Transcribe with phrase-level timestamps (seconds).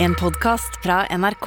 [0.00, 1.46] En podcast fra NRK.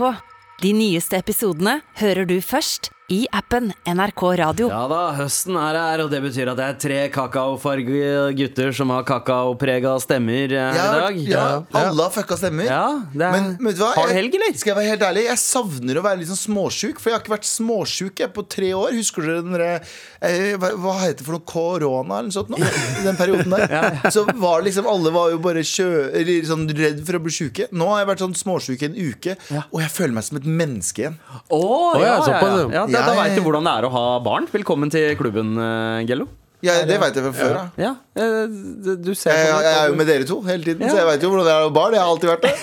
[0.59, 4.67] De nyeste episodene hører du først i appen NRK Radio.
[4.71, 8.93] Ja da, høsten er her, og det betyr at det er tre kakaofargede gutter som
[8.95, 11.17] har kakaoprega stemmer eh, Ja, i dag.
[11.27, 11.41] ja,
[11.75, 12.69] alle har fucka stemmer.
[12.69, 13.89] Ja, det er, Men vet du hva?
[13.97, 14.55] Har du helg, eller?
[14.55, 15.25] Skal jeg være helt ærlig?
[15.27, 17.01] Jeg savner å være litt sånn småsjuk.
[17.01, 18.95] For jeg har ikke vært småsjuk jeg, på tre år.
[18.95, 21.45] Husker dere den derre eh, hva, hva heter det for noe?
[21.51, 22.55] Korona eller noe sånt?
[22.55, 22.61] Nå?
[22.63, 23.99] I den perioden der.
[24.15, 25.89] Så var det liksom Alle var jo bare kjø,
[26.21, 27.67] eller sånn redd for å bli sjuke.
[27.75, 29.35] Nå har jeg vært sånn småsjuk i en uke,
[29.67, 31.19] og jeg føler meg som et menneske igjen.
[31.51, 32.87] Oh, oh ja, ja, ja, såpass, ja.
[32.87, 33.00] ja.
[33.01, 34.45] Ja, da, veit du hvordan det er å ha barn.
[34.53, 36.27] Velkommen til klubben, eh, Gello.
[36.61, 37.69] Ja, det veit jeg fra før av.
[37.81, 38.45] Ja, Ja.
[38.45, 40.89] du- du ser Jeg, jeg, er jo med dere to hele tiden, Ja.
[40.93, 41.93] så jeg veit jo hvordan det er å ha barn.
[41.93, 42.53] Jeg har alltid vært det.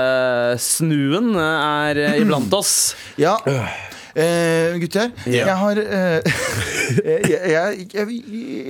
[0.00, 2.94] Høstesnuen er iblant oss.
[3.20, 3.36] Ja.
[4.14, 5.46] Eh, gutter, Ja.
[5.46, 6.20] jeg har eh,
[7.04, 8.14] jeg, jeg, jeg,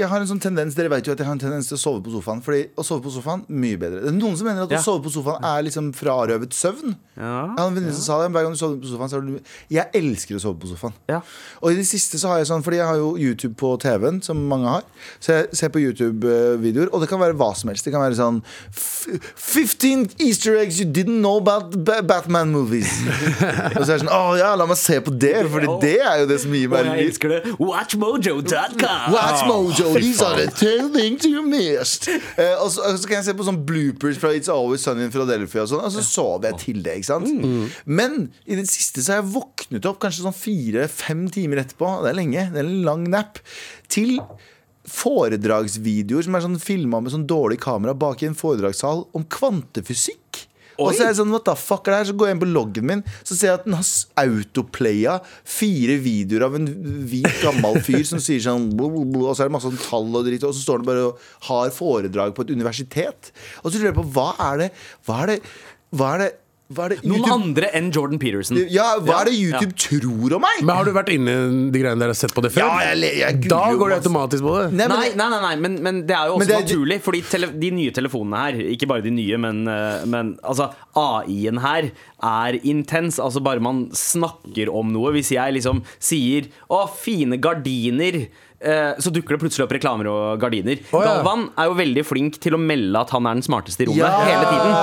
[0.00, 1.80] jeg har en sånn tendens Dere vet jo at jeg har en tendens til å
[1.80, 2.42] sove på sofaen.
[2.44, 4.02] Fordi å sove på sofaen, mye bedre.
[4.04, 4.80] Det er noen som mener at Ja.
[4.82, 6.96] å sove på sofaen er liksom frarøvet søvn.
[7.16, 7.30] Ja.
[7.52, 8.30] Jeg har en venninne som sa det.
[8.34, 10.94] Hver gang du sover på sofaen, så er du Jeg elsker å sove på sofaen.
[11.08, 11.20] Ja.
[11.62, 14.20] Og i det siste så har jeg sånn Fordi jeg har jo YouTube på TV-en,
[14.24, 14.84] som mange har.
[15.20, 17.84] Så jeg ser på YouTube-videoer, og det kan være hva som helst.
[17.84, 22.90] Det kan være sånn "F- 15 easter eggs you didn't know about Ba- Batman movies.
[23.76, 26.20] og så er det sånn Å ja, la meg se på det, Fordi det er
[26.22, 27.40] jo det som gir meg jeg elsker det.
[27.58, 29.14] Watchmojo.com.
[29.14, 32.08] Watchmojo, these are the ten things you missed.
[32.10, 35.06] Eh, og, så, og så kan jeg se på sånn bloopers fra It's Always Sunny
[35.06, 36.98] in Philadelphia, og, sånn, og så sover jeg til det.
[37.00, 37.48] ikke sant?
[37.86, 41.96] Men i det siste så har jeg våknet opp kanskje sånn fire-fem timer etterpå.
[42.04, 42.48] Det er lenge.
[42.52, 43.40] Det er en lang nap.
[43.90, 44.18] Til
[44.90, 50.29] foredragsvideoer som er sånn filma med sånn dårlig kamera bak i en foredragssal om kvantefysikk.
[50.80, 52.08] Og så er jeg sånn, what the fuck er det her?
[52.10, 53.86] Så går jeg inn på loggen min Så ser jeg at den har
[54.24, 56.68] autoplaya Fire videoer av en
[57.10, 60.46] hvit gammel fyr Som sier sånn Og så er det masse sånn tall og dritt
[60.48, 63.98] Og så står den bare og har foredrag på et universitet Og så lurer jeg
[64.00, 64.70] på, hva er det
[65.08, 65.40] Hva er det
[65.96, 66.30] Hva er det,
[66.70, 68.60] hva er det Noen andre enn Jordan Peterson.
[68.70, 70.60] Ja, hva er det Ja, YouTube tror om meg?
[70.62, 72.62] Men har du vært inne i de greiene der og sett på det før?
[72.62, 74.66] Ja, jeg, jeg da jo går det automatisk på det.
[74.78, 77.00] Nei, men Nei, nei, nei, nei men, men det er jo også det er- naturlig.
[77.02, 81.58] Fordi tele, de nye telefonene her, ikke bare de nye, men, eh, men altså, AI-en
[81.64, 81.90] her
[82.22, 83.18] er intens.
[83.18, 85.10] Altså Bare man snakker om noe.
[85.16, 88.28] Hvis jeg liksom sier 'Å, fine gardiner'.
[88.60, 90.78] Eh, Så dukker det plutselig opp reklamer og gardiner.
[90.92, 91.16] Oh, ja.
[91.20, 94.26] Galvan er jo veldig flink til å melde at han er den smarteste i rommet
[94.26, 94.74] hele tiden.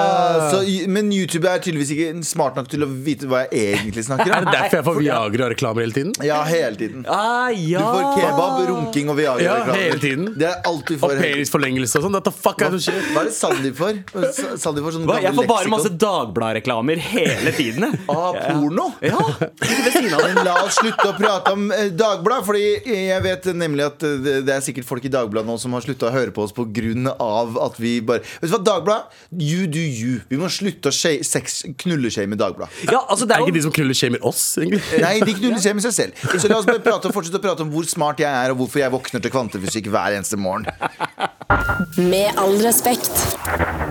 [0.52, 4.32] så, Men YouTube er tydeligvis ikke smart nok til å vite hva jeg egentlig snakker
[4.38, 6.14] Er det derfor jeg får Viagra-reklamer hele tiden?
[6.26, 9.82] Ja, hele tiden Ah, Du får kebab, runking og Viagra Ja, reklamer.
[9.84, 10.28] hele tiden.
[10.38, 11.24] Det er alt du Og får tiden.
[11.28, 12.18] penisforlengelse og sånn.
[12.18, 13.06] What the fuck er det som skjer?
[13.14, 14.02] Hva er det Sandeep får?
[14.34, 15.20] Sa- Sandeep får sånn Hva?
[15.22, 16.02] Jeg får bare masse leksikon.
[16.08, 17.86] Dagbladet-reklamer hele tiden.
[18.18, 18.88] Ah, porno?
[19.04, 19.20] Ja,
[20.46, 24.54] la oss slutte å prate om eh, Dagbladet, Fordi jeg vet nemlig at eh, det,
[24.54, 27.16] er sikkert folk i Dagbladet nå som har slutta å høre på oss pga.
[27.66, 29.18] at vi bare Vet du hva, Dagbladet?
[29.32, 30.22] You do you.
[30.30, 30.96] Vi må slutte å
[31.84, 32.88] knulleshame Dagbladet.
[32.92, 34.82] Ja, altså, det Er er ikke de som knulleshamer oss, egentlig?
[35.04, 36.26] Nei, de knulleshamer seg selv.
[36.38, 38.84] Så la oss bare prate, fortsette å prate om hvor smart jeg er, og hvorfor
[38.84, 40.68] jeg våkner til kvantefysikk hver eneste morgen.
[41.98, 43.87] Med all respekt.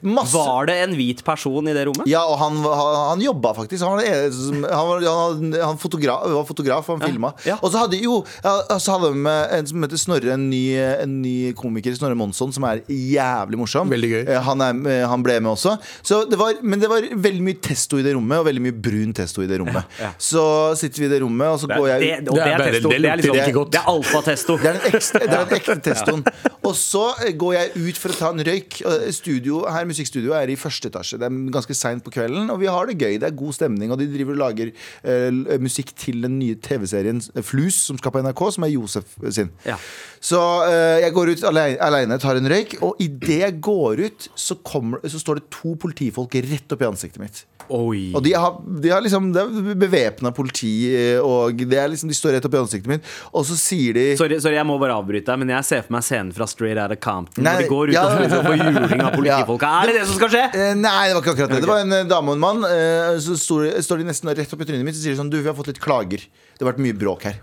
[0.02, 0.34] Masse.
[0.36, 2.06] Var det en hvit person i det rommet?
[2.10, 3.84] Ja, og han, han, han jobba faktisk.
[3.84, 7.32] Han var, han var, han, han fotograf, var fotograf, han filma.
[7.46, 7.56] ja.
[7.62, 10.62] Og så hadde jo ja, så hadde de med en som heter Snorre, en ny,
[10.78, 13.90] en ny komiker, Snorre Monsson, som er jævlig morsom.
[13.92, 14.22] Veldig gøy.
[14.28, 15.76] Eh, Han, er, eh, han ble med også.
[16.04, 18.76] Så det var, men det var veldig mye testo i det rommet, og veldig mye
[18.84, 19.84] brun testo i det rommet.
[20.20, 20.44] Så
[20.80, 22.04] sitter vi i det rommet, og så Det, går jeg ut.
[22.04, 22.88] Det, det Det er er bare- testo.
[22.90, 23.72] det Det er, liksom, ikke godt.
[23.74, 24.56] det er alfatesto.
[24.58, 26.24] Det er den ekte, det er en ekte testoen.
[26.64, 28.80] Og så eh, går jeg ut for å ta en røyk.
[29.14, 31.18] Studio, her Musikkstudioet er i første etasje.
[31.20, 33.18] Det er ganske seint på kvelden, og vi har det gøy.
[33.20, 33.92] Det er god stemning.
[33.94, 38.14] Og de driver og lager uh, musikk til den nye TV-serien eh, Flus, som skal
[38.14, 39.52] på NRK, som er Josef sin.
[39.66, 39.78] Ja.
[40.24, 44.58] Så uh, jeg går ut alene, tar en røyk, og idet jeg går ut, så,
[44.64, 47.44] kommer, så står det to politifolk rett opp i ansiktet mitt.
[47.72, 48.10] Oi.
[48.12, 52.16] Og de har, de har liksom Det er bevæpna politi, eh, og det liksom, de
[52.16, 54.83] står rett opp i ansiktet mitt, og så sier de Sorry, sorry, jeg må bare
[54.92, 57.44] avbryte deg, men jeg ser for meg scenen fra Straight Outta Compton.
[57.46, 58.02] Nei, Hvor de går ut ja.
[58.04, 59.70] og spiller på juling av politifolka.
[59.80, 60.44] Er det det som skal skje?
[60.52, 61.60] Eh, Nei, det var ikke akkurat det.
[61.64, 62.64] Det var en eh, dame og en mann.
[62.68, 65.48] eh, Så står de nesten rett opp i trynet mitt og sier sånn Du, vi
[65.48, 66.26] har fått litt klager.
[66.26, 67.40] Det har vært mye bråk her.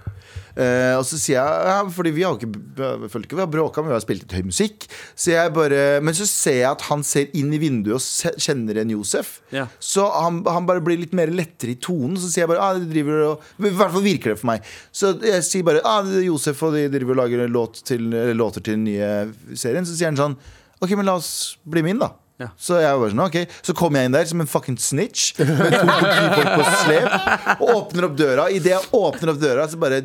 [0.56, 3.82] Eh, og så sier jeg ja, Fordi vi har ikke føler ikke vi har bråka,
[3.82, 4.88] men vi har spilt litt høy musikk.
[5.16, 8.82] Så bare, men så ser jeg at han ser inn i vinduet og se, kjenner
[8.82, 9.38] en Josef.
[9.56, 9.68] Ja.
[9.80, 12.18] Så han, han bare blir litt mer lettere i tonen.
[12.20, 14.72] Så sier jeg bare ah, de driver og, I hvert fall virker det for meg.
[14.96, 18.38] Så jeg sier bare ah, det Josef og de driver og lager låt til, eller
[18.38, 19.88] låter til den nye serien.
[19.88, 20.40] Så sier han sånn
[20.82, 22.16] OK, men la oss bli min, da.
[22.42, 22.48] Ja.
[22.58, 25.76] Så jeg var sånn, ok Så kom jeg inn der som en fucking snitch med
[25.76, 28.48] to politifolk på slep og åpner opp døra.
[28.50, 30.02] Idet jeg åpner opp døra, så bare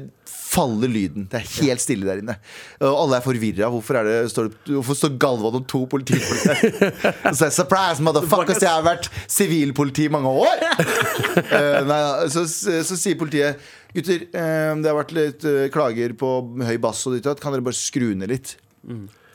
[0.47, 1.27] faller lyden.
[1.31, 2.37] Det er helt stille der inne.
[2.81, 3.71] Og alle er forvirra.
[3.73, 7.33] Hvorfor, er det, står det- hvorfor står Galvan og to politifolk der?
[7.37, 10.63] Så jeg surprise, motherfuckers, jeg har vært sivilpoliti i mange år!
[10.71, 11.99] uh, nei,
[12.33, 13.61] så, så sier politiet
[13.97, 16.29] Gutter, eh, det har vært litt eh, klager på
[16.69, 17.41] høy bass og ditt og datt.
[17.41, 18.51] Kan dere bare skru ned litt?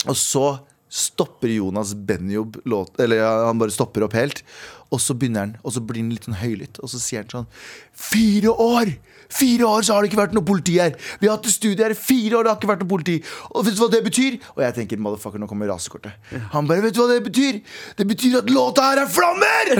[0.06, 0.44] Og så
[0.92, 4.44] stopper Jonas Benjob låt Eller han bare stopper opp helt.
[4.92, 6.82] Og så begynner han, og så blir han litt sånn høylytt.
[6.84, 7.50] Og så sier han sånn
[7.96, 8.94] Fire år!
[9.32, 10.96] Fire år så har det ikke vært noe politi her!
[11.22, 13.16] Vi har hatt et studie her i fire år, det har ikke vært noe politi!
[13.52, 14.38] Og vet du hva det betyr?
[14.56, 16.18] Og jeg tenker, motherfucker, nå kommer rasekortet.
[16.56, 17.62] Han bare, vet du hva det betyr?
[17.98, 19.74] Det betyr at låta her er flammer!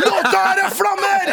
[0.00, 1.32] Låta her er flammer!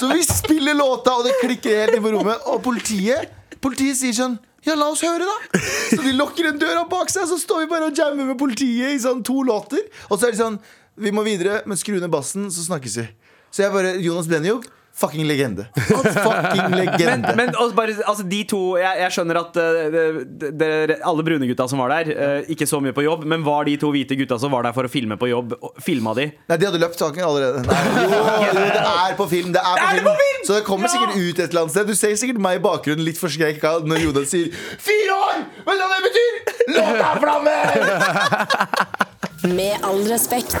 [0.00, 2.48] Så vi spiller låta, og det klikker helt inn på rommet.
[2.52, 3.32] Og politiet,
[3.64, 5.60] politiet sier sånn ja, la oss høre, da!
[5.90, 8.94] Så de lukker en døra bak seg, så står vi bare og jammer med politiet
[8.94, 9.82] i sånn to låter.
[10.08, 10.56] Og så er de sånn
[10.96, 13.04] Vi må videre, men skru ned bassen, så snakkes vi.
[13.52, 15.64] Så jeg bare Jonas Benjob, fucking legende.
[15.74, 17.32] Fucking Men, legende.
[17.36, 20.68] men altså, bare, altså, de to Jeg, jeg skjønner at uh, de, de,
[21.02, 23.74] alle brune gutta som var der, uh, ikke så mye på jobb, men var de
[23.80, 26.28] to hvite gutta som var der for å filme på jobb, filma de?
[26.50, 27.64] Nei, de hadde løpt saken allerede.
[27.66, 29.50] Nei, jo, jo, det er på film.
[29.56, 30.42] Det er på, Er det på film?
[30.46, 30.92] Så det kommer Ja!
[30.94, 31.90] sikkert ut et eller annet sted.
[31.90, 35.42] Du ser sikkert meg i bakgrunnen litt forskrekka når Jonas sier 'fire år'!
[35.66, 36.32] Vet du hva det betyr?
[36.78, 39.10] Låta er flammer!
[39.44, 40.56] Med all respekt.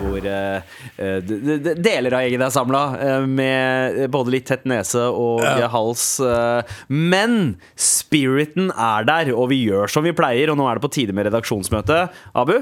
[0.00, 0.62] Hvor eh,
[0.96, 2.80] eh, d- deler av gjengen er samla,
[3.28, 5.42] med både litt tett nese og
[5.72, 6.04] hals.
[6.22, 10.52] Uh, men spiriten er der, og vi gjør som vi pleier.
[10.52, 12.06] Og nå er det på tide med redaksjonsmøte.
[12.36, 12.56] Abu,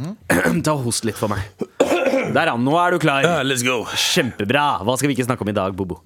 [0.66, 1.48] ta og host litt for meg.
[1.80, 2.54] Der, ja.
[2.60, 3.24] Nå er du klar.
[3.24, 3.80] Ja, let's go.
[3.96, 4.66] Kjempebra.
[4.84, 6.00] Hva skal vi ikke snakke om i dag, Bobo?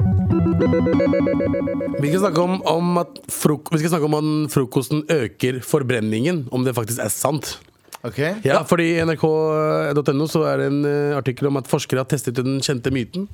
[1.98, 6.46] Vi skal snakke om, om at frok vi skal snakke om at frokosten øker forbrenningen.
[6.54, 7.56] Om det faktisk er sant.
[8.04, 12.08] Ok Ja, fordi I nrk.no så er det en eh, artikkel om at forskere har
[12.10, 13.24] testet den kjente myten.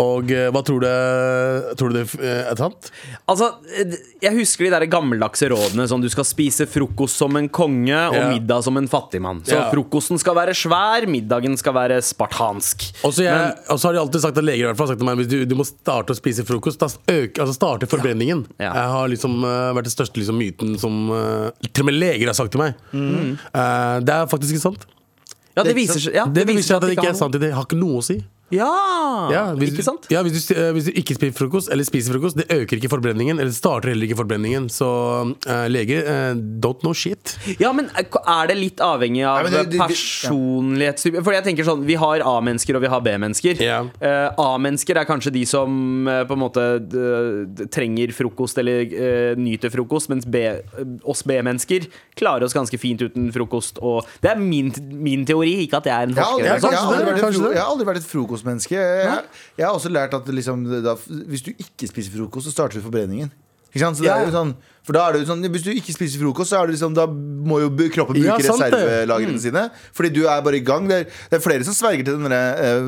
[0.00, 0.88] Og eh, hva tror du,
[1.78, 2.88] tror du det eh, er sant?
[3.28, 3.50] Altså,
[4.22, 5.84] Jeg husker de der gammeldagse rådene.
[5.90, 8.30] Sånn Du skal spise frokost som en konge og Ja.
[8.32, 9.42] middag som en fattigmann.
[9.44, 9.66] Så Ja.
[9.72, 12.88] frokosten skal være svær, middagen skal være spartansk.
[13.04, 15.20] Og så har de alltid sagt at leger i hvert fall har sagt til meg
[15.20, 18.46] Hvis du, du må starte å spise frokost, da øke, altså starte forbrenningen.
[18.58, 18.72] Ja.
[18.72, 20.96] Jeg har liksom vært den største liksom, myten som
[21.68, 22.74] til og med leger har sagt til meg.
[22.96, 24.86] Eh, det er faktisk ikke sant.
[25.52, 27.36] Ja, det Det er viser seg ja, Det, viser seg at det ikke er sant.
[27.40, 28.18] Det har ikke noe å si.
[28.52, 28.68] Ja,
[29.32, 30.06] Ja, hvis, ikke sant?
[30.12, 32.90] Ja, hvis, du, eh, hvis du ikke spiser frokost, eller spiser frokost, det øker ikke
[32.92, 33.40] forbrenningen.
[33.40, 34.68] Eller starter heller ikke forbrenningen.
[34.72, 34.88] Så
[35.32, 37.34] uh, leger uh, don't know shit.
[37.60, 41.22] Ja, men er det litt avhengig av det- personlighetstype?
[41.24, 43.62] For jeg tenker sånn, Vi har A-mennesker og vi har B-mennesker.
[43.62, 43.80] Ja.
[44.02, 45.70] Uh, A-mennesker er kanskje de som
[46.28, 46.62] på en måte
[47.72, 50.44] trenger frokost eller nyter frokost, mens B,
[51.08, 51.86] oss B-mennesker
[52.18, 53.80] klarer oss ganske fint uten frokost.
[53.82, 56.72] Og det er min, min teori, ikke at jeg er en Jeg har, aldri, forsker.
[56.72, 56.92] jeg, har sånn.
[56.92, 58.08] aldri vært et frokost jeg har aldri vært et
[58.42, 58.76] frokostmenneske.
[58.76, 59.22] Jeg,
[59.58, 60.96] jeg har også lært at liksom, da,
[61.30, 63.32] hvis du ikke spiser frokost, så starter du forbrenningen.
[63.72, 63.96] Ikke sant?
[63.96, 64.50] Så det er jo sånn,
[64.84, 66.92] for da er det jo sånn Hvis du ikke spiser frokost, så er det liksom,
[66.92, 69.40] da må jo kroppen bruke Ja, reservelagrene mm.
[69.40, 69.62] sine.
[69.96, 70.90] Fordi du er bare i gang.
[70.90, 72.40] Det er, det er flere som sverger til denne,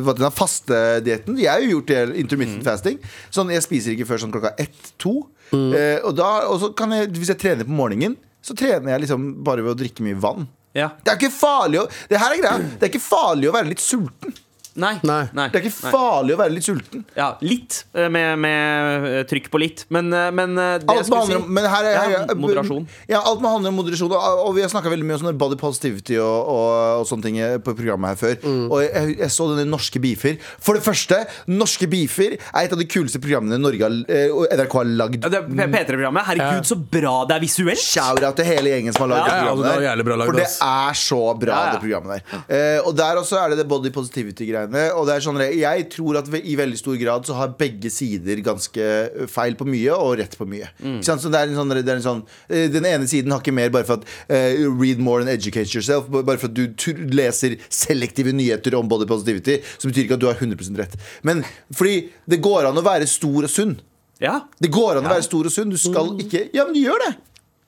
[0.04, 1.38] uh, denne faste dietten.
[1.40, 3.00] Jeg har jo gjort det intermittent fasting.
[3.32, 5.14] Sånn, Jeg spiser ikke før sånn klokka ett-to.
[5.54, 9.06] Eh, og, da- og så kan jeg, hvis jeg trener på morgenen så trener jeg
[9.06, 10.48] liksom bare ved å drikke mye vann.
[10.76, 10.90] Ja.
[11.00, 12.58] Det er ikke farlig å Det her er greia.
[12.74, 14.34] Det er ikke farlig å være litt sulten.
[14.74, 14.94] Nei.
[15.06, 15.46] Nei.
[15.52, 17.04] Det er ikke farlig å være litt sulten.
[17.14, 19.84] Ja, litt, eh, med, med eh, trykk på litt.
[19.94, 22.88] Men, eh, men det Alt jeg skulle handle si men her er, Ja, moderasjon.
[23.10, 24.10] Ja, alt må handle om moderasjon.
[24.14, 27.38] Og, og vi har snakka veldig mye om body positivity og, og, og sånne ting
[27.64, 28.34] på programmet her før.
[28.42, 28.64] Mm.
[28.70, 30.40] Og jeg, jeg så denne Norske beefer.
[30.62, 33.94] For det første, Norske beefer er et av de kuleste programmene Norge har,
[34.34, 35.20] og NRK har lagd.
[35.24, 36.26] Ja, det P- P3-programmet.
[36.32, 37.80] Herregud, så bra det er visuelt!
[37.84, 40.18] Shout-out til hele gjengen som har lagd Ja, ja, det altså, det programmet der.
[40.18, 41.72] lagd, For det er så bra, Ja, ja.
[41.76, 42.44] det programmet der.
[42.58, 44.63] Eh, og der også er det det body positivity-greiene.
[44.96, 48.40] Og det er sånn, jeg tror at i veldig stor grad så har begge sider
[48.44, 48.88] ganske
[49.30, 50.68] feil på mye og rett på mye.
[50.80, 51.00] Mm.
[51.04, 53.54] Så det er en sånn, det er en sånn eh, Den ene siden har ikke
[53.56, 56.08] mer bare for at uh, read more and educate yourself.
[56.12, 60.24] Bare for at du tr- leser selektive nyheter om body positivity, så betyr ikke at
[60.24, 60.96] du har 100% rett.
[61.26, 61.44] Men
[61.74, 63.76] fordi det går an å være stor og sunn.
[64.22, 64.40] Ja.
[64.62, 65.72] Det går an å være stor og sunn.
[65.74, 67.14] Du skal ikke Ja, men du gjør det!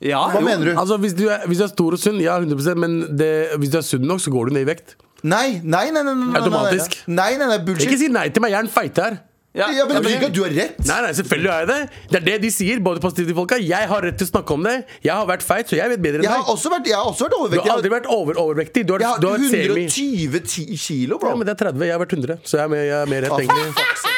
[0.05, 0.45] ja Hva jo.
[0.45, 0.73] mener du?
[0.77, 3.73] Altså, hvis du, er, hvis du er stor og sunn, ja, 100% Men det, hvis
[3.73, 4.97] du er sunn nok, så går du ned i vekt.
[5.27, 7.01] Nei, nei, nei, nei, nei, nei, nei, Automatisk.
[7.11, 7.89] Nei, nei, nei, bullshit.
[7.89, 9.17] Ikke si nei til meg, jeg er en feite her.
[9.57, 9.71] Ja.
[9.73, 10.81] ja, men det betyr ikke at du har rett.
[10.85, 12.01] Nei, nei, selvfølgelig har jeg det.
[12.13, 13.57] Det er det de sier, både positive folka.
[13.57, 14.75] Jeg har rett til å snakke om det.
[15.07, 16.51] Jeg har vært feit, så jeg vet bedre enn Jeg har deg.
[16.53, 17.65] også vært, jeg har også vært overvektig.
[17.65, 18.85] Du har aldri vært over, overvektig.
[18.85, 19.87] Du har, jeg har du har vært semi.
[19.89, 21.33] 120 kilo, bro.
[21.33, 21.89] Ja, men det er 30.
[21.89, 24.15] Jeg har vært 100, så jeg er mer, jeg er mer rett, egentlig.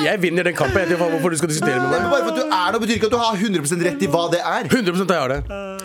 [0.00, 0.80] Jeg vinner den kampen.
[0.80, 2.00] Jeg vet ikke hvorfor du skal diskutere med meg.
[2.00, 4.08] men bare for at du er det, betyr ikke at du har 100% rett i
[4.10, 4.68] hva det er.
[4.70, 5.40] 100% jeg har det.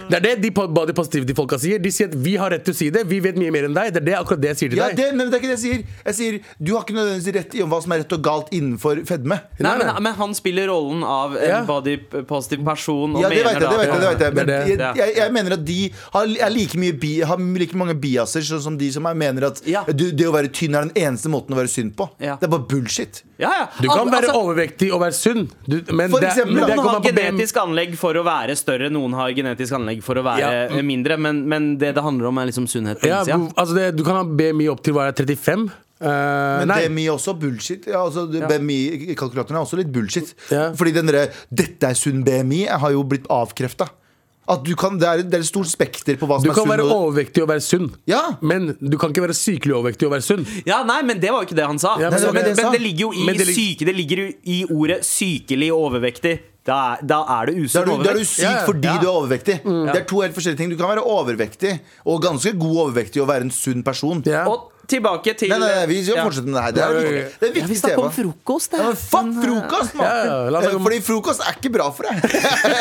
[0.06, 1.80] Det er det de body positivity-folka sier.
[1.82, 3.06] De sier at vi har rett til å si det.
[3.10, 3.92] Vi vet mye mer enn deg.
[3.96, 5.00] Det er det, akkurat det jeg sier til Ja, deg.
[5.02, 5.84] det, men det er ikke det jeg sier.
[6.06, 8.52] Jeg sier Du har ikke nødvendigvis rett i om hva som er rett og galt
[8.54, 9.40] innenfor fedme.
[9.66, 11.64] Nei, men, men han spiller rollen av en Ja.
[11.66, 11.98] body
[12.30, 13.16] positive person.
[13.18, 14.34] Og Ja, det vet mener jeg, det vet jeg, det vet jeg.
[14.36, 15.80] Men jeg, jeg, jeg mener at de
[16.14, 19.50] har, er like, mye bi, har like mange biaser sånn som de som er, mener
[19.50, 19.84] at Ja.
[19.90, 22.10] du, det å være tynn er den eneste måten å være synd på.
[22.22, 22.38] Ja.
[22.38, 23.24] Det er bare bullshit.
[23.42, 23.66] Ja, ja.
[23.82, 26.70] Du kan Al- være altså, overvektig og være sunn, du, men, For det, eksempel, men
[26.70, 30.24] det Noen har genetisk anlegg for å være større, noen har genetisk anlegg for å
[30.26, 30.52] være Ja.
[30.78, 31.18] eh, mindre.
[31.18, 33.54] Men, men det det handler om, er liksom sunnhet på Ja, innsida.
[33.56, 35.70] altså det, du kan ha BMI opp til hva er 35.
[35.96, 36.08] Uh,
[36.60, 36.88] Men nei.
[36.90, 37.86] BMI er også bullshit.
[37.88, 40.34] Ja, altså, BMI-kalkulatoren er også litt bullshit.
[40.52, 40.72] Ja.
[40.76, 43.88] Fordi den derre 'dette er sunn BMI' har jo blitt avkrefta.
[44.48, 46.54] At du kan, det, er, det er et stort spekter på hva som Du er
[46.60, 47.88] kan være og- overvektig og være sunn.
[48.06, 48.38] Ja.
[48.42, 50.46] Men du kan ikke være sykelig overvektig og være sunn.
[50.68, 51.96] Ja, nei, men det var jo ikke det han sa.
[51.98, 53.96] Ja, men, men det men, det men, det ligger jo i det lig- syke Det
[53.96, 56.40] ligger jo i ordet sykelig overvektig.
[56.66, 58.66] Da er, da er det er, usunn du, da er du syk Ja, ja.
[58.66, 58.98] fordi Ja.
[59.02, 59.58] du er overvektig.
[59.64, 60.72] Det er to helt forskjellige ting.
[60.72, 64.24] Du kan være overvektig, og ganske god overvektig, og være en sunn person.
[64.48, 66.72] Og tilbake til Nei, nei, nei, vi skal fortsette med det her.
[66.76, 67.12] Det er, viktig.
[67.16, 68.06] Det er Ja, vi viktig snakker tema.
[68.06, 70.52] om frokost, Ja, men fuck frokost, mann!
[70.52, 72.16] Snakke om- Fordi frokost er ikke bra for deg.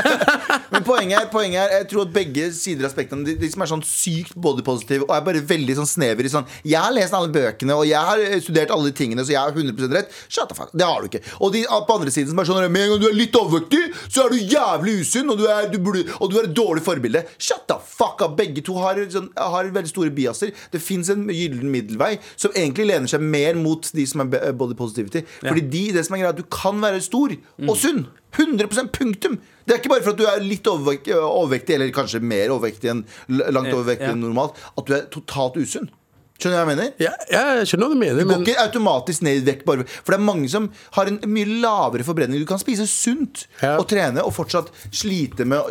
[0.75, 3.63] Men poenget er, poenget er Jeg tror at begge sider av spektrum de, de som
[3.65, 7.15] er sånn sykt bodypositive og er bare veldig sånn snever i sånn Jeg har lest
[7.17, 10.11] alle bøkene, og jeg har eh, studert alle de tingene, så jeg har 100 rett.
[10.29, 10.73] Shut the fuck.
[10.75, 11.23] Det har du ikke.
[11.41, 13.83] Og de på andre siden som er sånn Med en gang du er litt overvektig,
[14.09, 16.83] så er du jævlig usunn, og du er, du burde, og du er et dårlig
[16.87, 17.25] forbilde.
[17.39, 18.37] Shut the fuck up.
[18.39, 20.53] Begge to har, sånn, har veldig store biaser.
[20.73, 24.77] Det fins en gyllen middelvei som egentlig lener seg mer mot de som er body
[24.79, 25.25] positivity.
[25.41, 27.35] Fordi de, det som er greia, at du kan være stor
[27.69, 28.07] og sunn.
[28.35, 29.37] 100% punktum.
[29.65, 32.91] Det er ikke bare for at du er litt overvek overvektig, eller kanskje mer overvektig
[32.91, 35.87] enn langt overvektig enn normalt, at du er totalt usunn.
[36.35, 36.89] Skjønner du hva jeg mener?
[36.99, 39.85] Ja, jeg skjønner hva du mener, Du går men ikke automatisk ned i vekt bare
[39.87, 42.43] For det er mange som har en mye lavere forbrenning.
[42.43, 43.77] Du kan spise sunt Ja.
[43.79, 45.71] og trene og fortsatt slite med,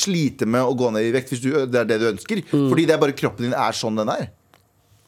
[0.00, 2.40] slite med å gå ned i vekt hvis du, det er det du ønsker.
[2.48, 4.30] Fordi det er bare kroppen din er sånn den er.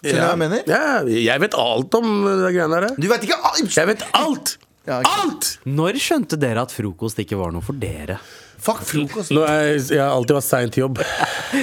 [0.02, 0.62] Skjønner du hva jeg mener?
[0.66, 0.84] ja,
[1.30, 2.94] jeg vet alt om de greiene der.
[2.98, 3.76] Du vet ikke alt!
[3.76, 4.56] Jeg vet alt!
[4.82, 5.12] Ja, okay.
[5.22, 5.50] Alt!
[5.70, 8.16] Når skjønte dere at frokost ikke var noe for dere?
[8.62, 9.32] Fuck frokost.
[9.34, 11.00] Nå er jeg, jeg har alltid vært sein til jobb.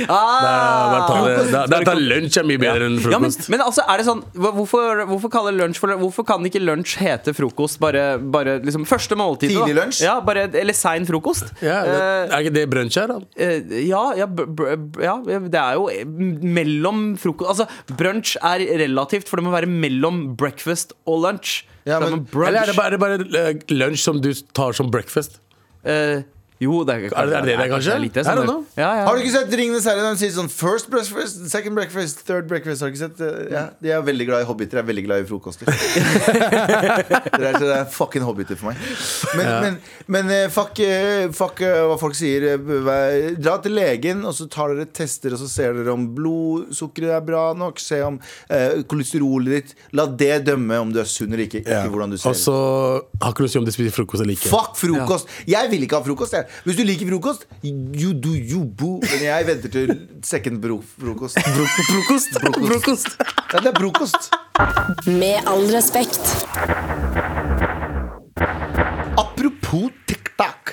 [0.10, 1.08] Ah!
[1.50, 3.48] Da, lunsj er mye bedre enn Ja, men, frokost.
[3.50, 5.32] men altså, er det sånn Hvorfor, hvorfor
[5.80, 7.80] for Hvorfor kan ikke lunsj hete frokost?
[7.82, 9.50] Bare, bare liksom Første måltid.
[9.56, 10.04] Tidlig lunsj?
[10.06, 11.54] Ja, bare, eller sein frokost.
[11.66, 13.18] Ja, det, Eh, er ikke det brunsj her, da?
[13.42, 15.90] eh, ja, ja, br br ja, det er jo
[16.60, 17.68] mellom frokost Altså,
[18.00, 21.64] brunsj er relativt, for det må være mellom breakfast og lunsj.
[21.90, 23.00] Ja, men- Eller er det bare, er det
[23.32, 25.40] bare eh, lunsj som du tar som breakfast?
[25.84, 26.22] Eh,
[26.60, 27.94] jo, det er, Er det- er det det kanskje?
[28.12, 28.66] Det er don't sånn-.
[28.76, 29.04] Ja, ja.
[29.08, 30.02] Har du ikke sett Ringenes herre?
[30.12, 32.82] De sier sånn first breakfast, second breakfast, third breakfast.
[32.84, 33.52] Har du ikke sett det?
[33.54, 34.80] Ja, de er veldig glad i hobbiter.
[34.80, 35.66] Jeg Er veldig glad i frokoster.
[35.70, 38.82] det, er, det er fucking hobbiter for meg.
[39.40, 39.78] Men, men,
[40.12, 42.50] men eh, fuck, eh, fuck eh, hva folk sier.
[42.58, 47.16] Eh, Dra til legen, og så tar dere tester, og så ser dere om blodsukkeret
[47.22, 47.80] er bra nok.
[47.80, 48.20] Se om
[48.52, 49.74] eh, kolesterolet ditt.
[49.96, 51.64] La det dømme om du er sunn eller ikke.
[51.64, 52.58] Ikke hvordan du ser Og så
[53.24, 54.52] har ikke du å si om du spiser frokost eller ikke.
[54.52, 55.32] Fuck frokost!
[55.50, 56.36] Jeg vil ikke ha frokost.
[56.36, 56.49] Jeg.
[56.66, 59.00] Hvis du liker frokost, you do you boo.
[59.06, 61.40] Men jeg venter til second bro frokost.
[61.40, 62.40] Frokost!
[62.60, 63.10] Brokost.
[63.54, 64.32] Ja, det er frokost.
[65.08, 66.24] Med all respekt.
[69.18, 69.92] Apropos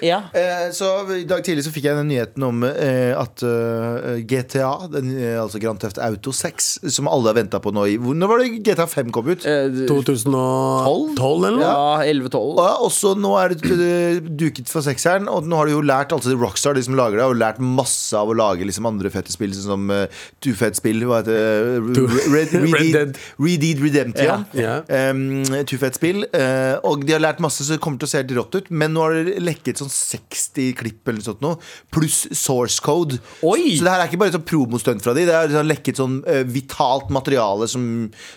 [0.05, 0.23] Ja.
[0.37, 4.71] Eh, så I dag tidlig så fikk jeg den nyheten om eh, at uh, GTA,
[4.93, 8.31] den, eh, altså Grand Theft Auto 6, som alle har venta på nå i Når
[8.31, 9.47] var det GTA 5 kom ut?
[9.47, 11.65] Eh, 2012 eller noe?
[11.67, 12.61] ja, 11-12.
[12.61, 16.15] Ja, også nå er det eh, duket for sekseren, og nå har du jo lært
[16.17, 19.35] altså Rockstar, de som lager det, har lært masse av å lage liksom andre fete
[19.35, 21.05] spill, sånn som uh, Tufett-spill.
[21.09, 21.47] Hva heter det?
[21.87, 23.21] Red, Red, Red Dead, Dead.
[23.43, 24.47] Red Dead Redemption.
[24.57, 24.79] Ja.
[25.11, 26.27] Um, Tufett-spill.
[26.33, 28.71] Uh, og de har lært masse, så det kommer til å se helt rått ut.
[28.71, 31.59] Men nå har det lekket sånn 60 klipp eller noe sånt noe,
[31.95, 33.21] pluss source code.
[33.47, 33.77] Oi!
[33.79, 36.19] Så det her er ikke bare sånn promostunt fra de, det er sånn lekket sånn
[36.27, 37.87] uh, vitalt materiale som,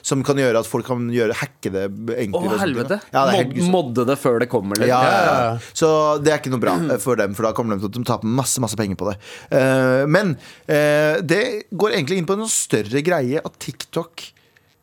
[0.05, 2.55] som kan gjøre at folk kan gjøre, hacke det enklere.
[2.57, 2.99] Å, helvete.
[3.13, 4.93] Ja, det Mod, modde det før det kommer, liksom.
[4.93, 5.45] Ja, ja, Ja, ja.
[5.49, 5.75] ja.
[5.75, 5.91] Så
[6.23, 8.27] det er ikke noe bra eh, for dem, for da kommer de til å tape
[8.29, 9.17] masse masse penger på det.
[9.53, 10.35] Uh, men
[10.69, 14.29] uh, det går egentlig inn på en større greie at TikTok.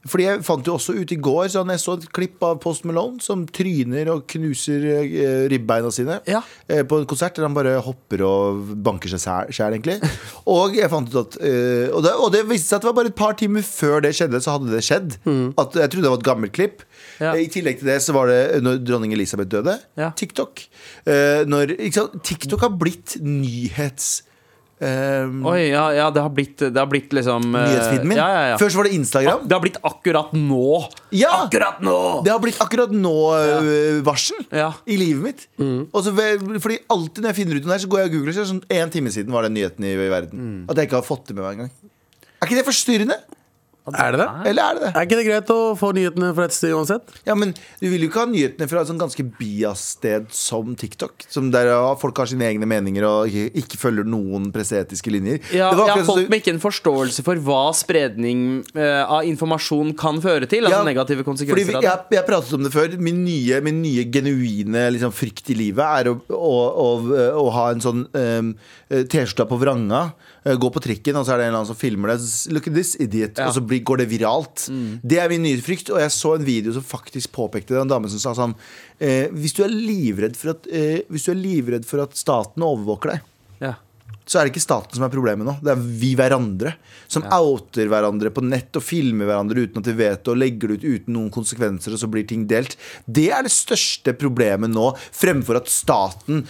[0.09, 2.85] Fordi jeg fant jo også ut i går sånn, Jeg så et klipp av Post
[2.89, 6.43] Malone som tryner og knuser eh, ribbeina sine Ja.
[6.69, 9.99] eh, på en konsert der han bare hopper og banker seg sjæl, egentlig.
[10.57, 12.99] Og jeg fant ut at eh, og, det, og det viste seg at det var
[13.01, 15.17] bare et par timer før det skjedde, så hadde det skjedd.
[15.59, 16.85] At Jeg trodde det var et gammelt klipp.
[17.21, 17.33] Ja.
[17.35, 19.79] I tillegg til det så var det når dronning Elisabeth døde.
[19.99, 20.13] Ja.
[20.17, 20.63] TikTok.
[21.09, 21.75] Eh, når?
[22.23, 24.23] TikTok har blitt nyhets...
[24.81, 28.19] eh, Oi, ja, ja, det har blitt, det har blitt liksom eh, nyhetsfeeden min.
[28.21, 28.57] Ja, ja, ja.
[28.61, 29.47] Før så var det Instagram.
[29.49, 30.67] Det har blitt akkurat nå.
[31.17, 31.33] Ja!
[31.47, 31.97] Akkurat nå!
[32.27, 34.73] Det har blitt akkurat nå-varsel Ja.
[34.87, 35.47] i livet mitt.
[35.93, 38.37] Og så, fordi alltid når jeg finner ut noe der, så går jeg og googler.
[38.37, 40.65] Så sånn En time siden var den nyheten i, i verden.
[40.69, 41.73] At jeg ikke har fått det med meg engang.
[42.37, 43.17] Er ikke det forstyrrende?
[43.95, 44.29] Er det det?
[44.51, 44.91] Eller er det det?
[44.97, 47.13] Er ikke det greit å få nyhetene fra et sted uansett?
[47.29, 51.27] Ja, men Du vil jo ikke ha nyhetene fra et sånn ganske bias-sted som TikTok.
[51.31, 55.39] Som der folk har sine egne meninger og ikke, ikke følger noen presseetiske linjer.
[55.55, 60.51] Ja, sånn- folk med ikke en forståelse for hva spredning uh, av informasjon kan føre
[60.51, 60.67] til.
[60.67, 62.97] Altså Ja, negative Fordi konsekvenser vi, jeg, jeg pratet om det før.
[62.99, 66.89] Min nye, min nye genuine liksom, frykt i livet er å, å, å,
[67.45, 68.55] å ha en sånn um,
[68.91, 70.09] T-skjorte på vranga.
[70.47, 72.19] Eh, Gå på trikken, og så er det en eller annen som filmer det.
[72.55, 73.49] Look at this idiot Ja.
[73.51, 74.67] Og så blir, går det viralt.
[75.03, 75.91] Det er min nye frykt.
[75.91, 77.83] Og jeg så en video som faktisk påpekte det.
[77.83, 78.55] En dame som sa sånn
[79.01, 82.63] eh, Hvis du er livredd for at eh, Hvis du er livredd for at staten
[82.65, 83.33] overvåker deg.
[84.27, 85.57] Så er det ikke staten som er problemet nå.
[85.63, 86.73] Det er vi hverandre
[87.07, 90.73] som outer hverandre på nett og filmer hverandre uten at vi vet det, og legger
[90.73, 92.75] det ut uten noen konsekvenser, og så blir ting delt.
[93.07, 96.43] Det er det største problemet nå, fremfor at staten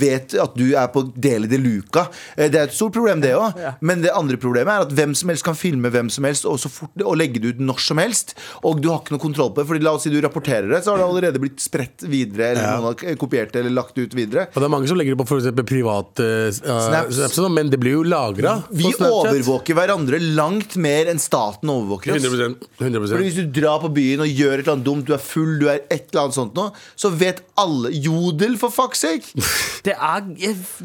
[0.00, 2.08] vet at du er på del i det luka.
[2.36, 3.54] Eh, Det er et stort problem, det òg.
[3.80, 6.58] Men det andre problemet er at hvem som helst kan filme hvem som helst og,
[6.58, 8.34] så fort, og legge det ut når som helst.
[8.66, 9.68] Og du har ikke noe kontroll på det.
[9.70, 12.62] Fordi la oss si du rapporterer det, så har det allerede blitt spredt videre, eller
[12.62, 12.76] Ja.
[12.80, 14.48] noen har kopiert det eller lagt det ut videre.
[14.50, 17.19] Og det er mange som legger det på eksempel privat uh, Snaps.
[17.20, 18.56] Snaps, og sånn, men det blir jo lagra.
[18.74, 22.26] Vi overvåker hverandre langt mer enn staten overvåker oss.
[22.26, 23.14] 100, 100%.
[23.14, 25.54] Fordi Hvis du drar på byen og gjør et eller annet dumt, du er full,
[25.62, 29.30] du er et eller annet sånt noe, så vet alle Jodel, for fuck's sake!
[29.86, 30.26] Det er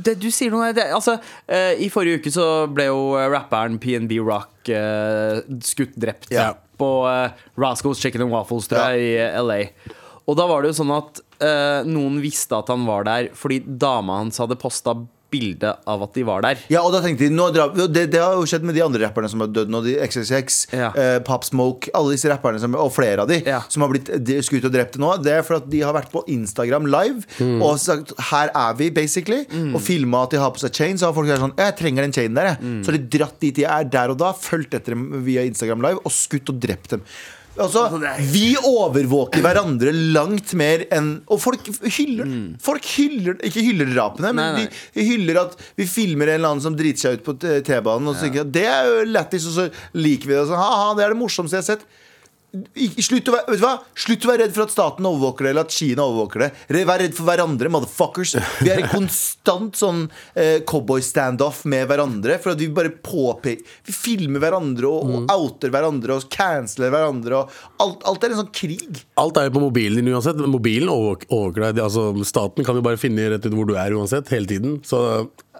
[0.06, 1.18] det Du sier noe det, Altså,
[1.52, 6.54] eh, I forrige uke så ble jo eh, rapperen PNB Rock eh, skutt drept Ja.
[6.80, 6.88] på
[7.60, 9.60] Rascals Chicken and Waffles, tror jeg, i eh, LA.
[10.26, 13.60] Og da var det jo sånn at eh, noen visste at han var der fordi
[13.66, 14.96] dama hans hadde posta
[15.36, 16.64] bilde av at de var der.
[16.72, 19.04] Ja, og da tenkte de, nå drar, det, det har jo skjedd med de andre
[19.06, 19.84] rapperne som har dødd nå.
[19.86, 20.90] De XXX, Ja.
[20.96, 23.62] eh, Pop Smoke, alle disse rapperne som, og flere av de Ja.
[23.70, 24.08] som har blitt
[24.48, 25.12] skutt og drept nå.
[25.22, 27.62] Det er for at de har vært på Instagram live Mm.
[27.62, 29.46] og sagt 'her er vi', basically.
[29.76, 30.98] Og filma at de har på seg chain.
[30.98, 32.58] Så har folk sagt sånn 'jeg trenger den chainen der', jeg.
[32.62, 32.84] Mm.
[32.84, 35.82] Så har de dratt dit de er der og da, fulgt etter dem via Instagram
[35.82, 37.02] live og skutt og drept dem.
[37.56, 37.86] Altså,
[38.34, 42.28] Vi overvåker hverandre langt mer enn Og folk hyller
[42.60, 44.58] Folk hyller Ikke hyller drapene, men Mm.
[44.60, 44.70] Nei, nei.
[44.98, 48.08] de hyller at vi filmer en eller annen som driter seg ut på T-banen.
[48.12, 49.66] Og så tenker jeg, Det er jo lættis, og så
[49.96, 50.42] liker vi det.
[50.44, 51.86] Og så, ha-ha, det er det morsomste jeg har sett.
[53.06, 53.74] Slutt å, være, vet du hva?
[54.00, 56.50] Slutt å være redd for at staten overvåker det, eller at Kina overvåker det.
[56.88, 58.36] Vær redd for hverandre, motherfuckers.
[58.64, 60.04] Vi er i konstant sånn
[60.38, 62.38] eh, cowboy-standoff med hverandre.
[62.44, 67.42] For at vi bare påpeker Vi filmer hverandre og, og outer hverandre og canceler hverandre.
[67.44, 69.02] Og alt, alt er en sånn krig.
[69.22, 70.40] Alt er på mobilen din uansett.
[70.46, 71.82] Mobilen overvåk- overvåker deg.
[71.86, 74.80] Altså, staten kan jo bare finne rett ut hvor du er uansett, hele tiden.
[74.86, 75.02] Så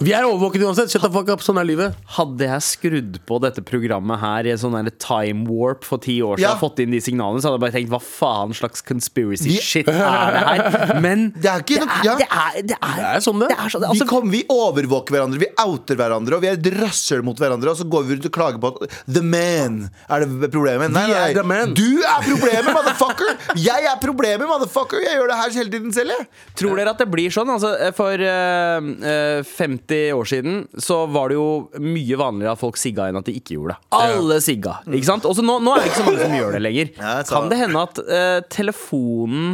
[0.04, 0.92] vi er overvåket uansett.
[0.92, 1.44] Shut the fuck up.
[1.46, 1.96] Sånn er livet.
[2.18, 6.36] Hadde jeg skrudd på dette programmet her i en sånn time warp for ti år
[6.36, 6.56] siden, Ja.
[6.60, 9.88] fått inn de signalene, så hadde jeg bare tenkt hva faen slags conspiracy Vi- shit
[9.88, 11.00] er det her?
[11.02, 12.16] Men Det er ikke noe- ja.
[12.20, 13.50] det, er, det, er, Det er sånn det.
[13.50, 16.60] det er sånn, vi, altså, kom, vi overvåker hverandre, vi outer hverandre, og vi er
[16.60, 17.72] et rasshøl mot hverandre.
[17.72, 20.92] Og så går vi rundt og klager på at the man er det problemet.
[20.92, 21.74] Nei, nei, er nei, the.
[21.74, 23.32] Du er problemet, motherfucker!
[23.56, 25.00] Jeg er problemet, motherfucker!
[25.06, 26.28] Jeg gjør det her hele tiden selv, jeg.
[26.56, 27.50] Tror dere at det blir sånn?
[27.56, 29.85] Altså, for uh, uh 50
[30.16, 33.58] år siden så var det jo mye vanligere at folk sigga enn at de ikke
[33.58, 33.92] gjorde det.
[34.00, 34.80] Alle sigga.
[34.90, 35.28] ikke sant?
[35.30, 36.92] Også nå, nå er det ikke så mange som gjør det lenger.
[37.30, 37.54] Kan det.
[37.54, 39.48] det hende at eh, telefonen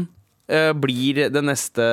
[0.52, 1.86] eh, blir det neste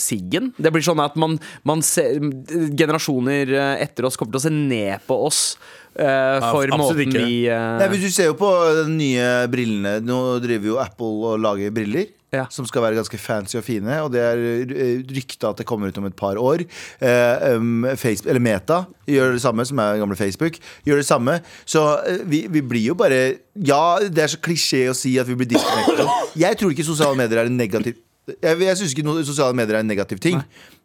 [0.00, 0.52] siggen.
[0.58, 2.18] Det blir sånn at man, man ser,
[2.50, 5.44] generasjoner eh, etter oss kommer til å se ned på oss
[5.90, 7.22] Uh, for absolutt måten ikke.
[7.26, 7.80] vi uh...
[7.80, 8.48] Nei, men Du ser jo på
[8.78, 9.96] de nye brillene.
[10.06, 12.06] Nå driver jo Apple og lager briller.
[12.30, 12.44] Ja.
[12.52, 13.96] Som skal være ganske fancy og fine.
[14.04, 16.62] Og det er eh, rykta at det kommer ut om et par år.
[17.02, 20.60] Eh, um, Facebook, eller Meta gjør det samme, som er gamle Facebook.
[20.86, 24.86] Gjør det samme Så eh, vi, vi blir jo bare Ja, det er så klisjé
[24.90, 26.06] å si at vi blir disconnected.
[26.38, 27.98] Jeg tror ikke sosiale medier er en negativ
[28.30, 30.38] jeg, jeg syns ikke noe, sosiale medier er en negativ ting.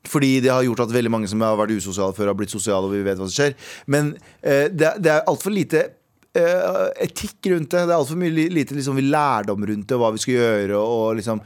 [0.10, 2.88] Fordi det har gjort at veldig mange som har vært usosiale før, har blitt sosiale,
[2.88, 3.56] og vi vet hva som skjer.
[3.92, 5.88] Men eh, det, det er altfor lite
[7.06, 7.82] etikk rundt det.
[7.88, 10.36] Det er altfor mye li- lite liksom, vi lærdom rundt det, og hva vi skal
[10.38, 10.80] gjøre.
[10.80, 11.42] Og, liksom,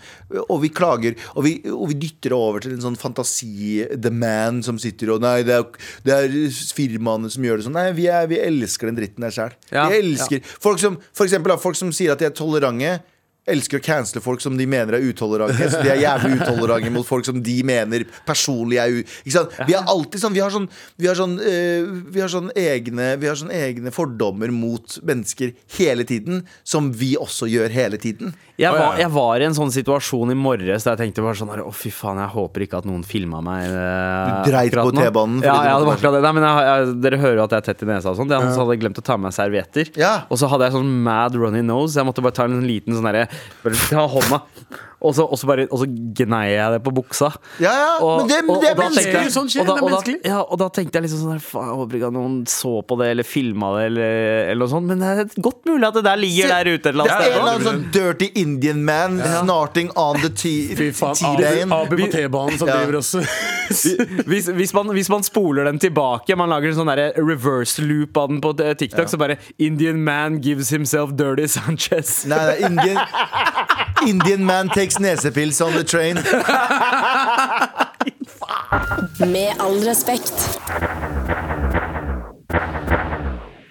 [0.45, 4.61] og vi klager, og vi, og vi dytter det over til en sånn fantasi-the man
[4.65, 5.65] som sitter og Nei, det er,
[6.05, 6.35] det er
[6.75, 7.77] firmaene som gjør det sånn.
[7.79, 9.55] Nei, vi, er, vi elsker den dritten der sjæl.
[9.73, 12.99] Ja, vi elsker folk som, for eksempel, folk som sier at de er tolerante.
[13.49, 15.69] Elsker å cancele folk som de mener er utolerante.
[15.73, 18.99] Så de er jævlig utolerante mot folk som de mener personlig er u...
[19.23, 19.55] Ikke sant?
[19.67, 20.67] Vi er alltid sånn Vi har sånn,
[20.99, 25.53] vi har sånn, eh, vi har sånn egne Vi har sånn egne fordommer mot mennesker
[25.79, 28.33] hele tiden, som vi også gjør hele tiden.
[28.59, 31.51] jeg, var, jeg var i en sånn situasjon i morges der jeg tenkte bare sånn
[31.53, 33.67] her, Å, fy faen, jeg håper ikke at noen filma meg.
[33.69, 34.91] eh, Du dreit på.
[34.99, 36.21] T-banen Ja, ja, det var akkurat det.
[36.25, 38.33] Nei, men jeg, jeg, dere hører jo at jeg er tett i nesa og sånn.
[38.33, 39.91] Jeg hadde glemt å ta med meg servietter.
[39.99, 40.13] Ja.
[40.29, 41.97] Og så hadde jeg sånn mad runny nose.
[41.99, 43.27] Jeg måtte bare ta en liten sånn derre
[43.63, 44.41] Bare ta hånda,
[45.01, 47.29] og så, og så bare Og så gnei jeg det på buksa.
[47.59, 49.13] Ja, ja, men det- men det er menneskelig.
[49.23, 50.19] jeg- Sånn skjer, og da- det er og da- menneskelig.
[50.25, 52.73] Ja, og da tenkte jeg liksom sånn der, Faen, jeg håper ikke at noen så
[52.85, 54.11] på det eller filma det eller,
[54.51, 54.85] eller noe sånt.
[54.85, 55.07] Men det
[55.37, 57.31] er godt mulig at det der ligger Se- der ute et eller Det annet er
[57.31, 61.71] en eller annen sånn dirty Indian man snorting on the T-lane.
[61.79, 62.77] Abu, på T-banen som Ja.
[62.83, 63.23] driver også
[63.69, 68.17] hvis, hvis, man, hvis man spoler den tilbake, man lager en sånn der reverse loop
[68.17, 72.25] av den på TikTok, så bare Indian man gives himself dirty Sanchez.
[72.25, 72.97] Nei, nei, Indian,
[74.09, 76.17] Indian man takes nesepils on the train.
[79.19, 80.59] Med all respekt.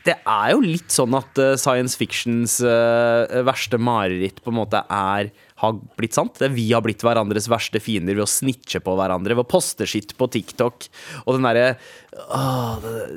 [0.08, 4.80] Det er jo litt sånn at uh, science fictions uh, verste mareritt på en måte
[4.88, 5.28] er
[5.58, 6.38] har blitt sant.
[6.38, 9.50] Det er vi har blitt hverandres verste fiender ved å snitche på hverandre, ved å
[9.50, 10.86] poste skitt på TikTok.
[11.26, 11.72] Og den derre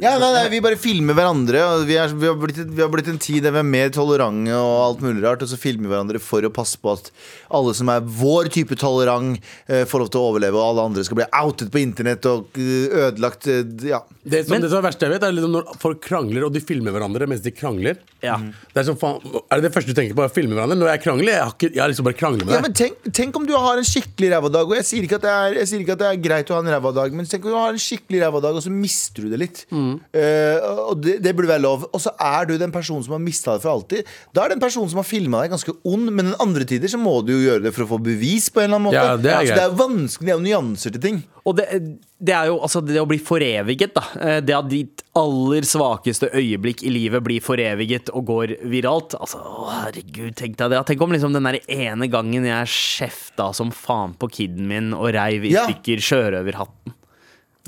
[0.02, 1.62] Ja, nei, nei, Vi bare filmer hverandre.
[1.76, 3.90] Og vi, er, vi, har blitt, vi har blitt en tid der vi er mer
[3.94, 5.44] tolerante og alt mulig rart.
[5.46, 7.10] Og så filmer vi hverandre for å passe på at
[7.52, 11.06] alle som er vår type tolerant, eh, får lov til å overleve, og alle andre
[11.08, 13.48] skal bli outet på internett og eh, ødelagt.
[13.52, 14.04] eh, Ja.
[14.22, 16.54] Det som, Men- det som er verste jeg vet, er liksom når folk krangler, og
[16.54, 17.98] de filmer hverandre mens de krangler.
[18.22, 18.36] Ja.
[18.38, 19.18] Det er, som, faen,
[19.50, 20.22] er det det første du tenker på?
[20.28, 20.78] Å filme hverandre?
[20.78, 23.00] Når jeg krangler, jeg har, ikke, jeg har liksom bare kranglet med Ja, men tenk,
[23.18, 24.70] tenk om du har en skikkelig ræva dag.
[24.70, 26.60] Og jeg sier, ikke at det er, jeg sier ikke at det er greit å
[26.60, 28.70] ha en ræva dag, men tenk om du har en skikkelig ræva dag, og så
[28.70, 29.64] mister du det litt.
[29.72, 31.88] Eh, og det, det burde være lov.
[31.92, 34.08] Og så er du den personen som har mista det for alltid.
[34.36, 37.00] Da er den personen som har filma deg, ganske ond, men den andre tider så
[37.02, 39.04] må du jo gjøre det for å få bevis på en eller annen måte.
[39.04, 41.22] Ja, det er så det er vanskelig, det er jo nyanser til ting.
[41.50, 41.66] Og det,
[42.22, 44.04] det er jo altså det å bli foreviget, da.
[44.22, 49.16] Eh, Det at ditt aller svakeste øyeblikk i livet blir foreviget og går viralt.
[49.18, 50.84] Altså, å, herregud, tenk deg det.
[50.92, 55.10] Tenk om liksom den der ene gangen jeg kjefta som faen på kiden min og
[55.18, 55.66] reiv i Ja.
[55.66, 56.94] stykker sjørøverhatten.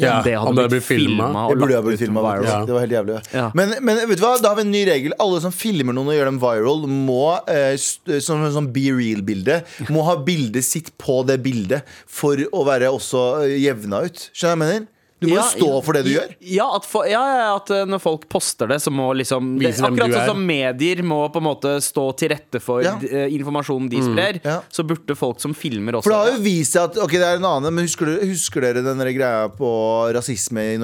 [0.02, 2.22] Ja, det hadde om det hadde blitt filma Det burde ha blitt filma.
[2.42, 2.64] Ja.
[2.66, 3.20] Det var helt jævlig.
[3.34, 3.52] Ja.
[3.54, 5.14] Men, men vet du hva, da har vi en ny regel.
[5.22, 7.20] Alle som filmer noen og gjør dem viral, må
[7.52, 9.60] eh, sånn, sånn be real-bilde
[9.94, 14.28] Må ha bildet sitt på det bildet for å være også eh, jevna ut.
[14.34, 14.90] Skjønner du hva jeg mener?
[15.24, 16.34] Du må jo Ja, stå for det du gjør.
[16.54, 17.22] Ja, at, for, ja,
[17.56, 21.22] at eh, når folk poster det, så må liksom det, Akkurat sånn som medier må
[21.34, 22.96] på en måte stå til rette for Ja.
[23.02, 24.60] eh, informasjonen de sprer, Ja.
[24.70, 27.24] så burde folk som filmer også For det har jo vist seg at Ok, det
[27.24, 29.72] er en annen, men husker, du, husker dere den greia på
[30.14, 30.78] rasisme i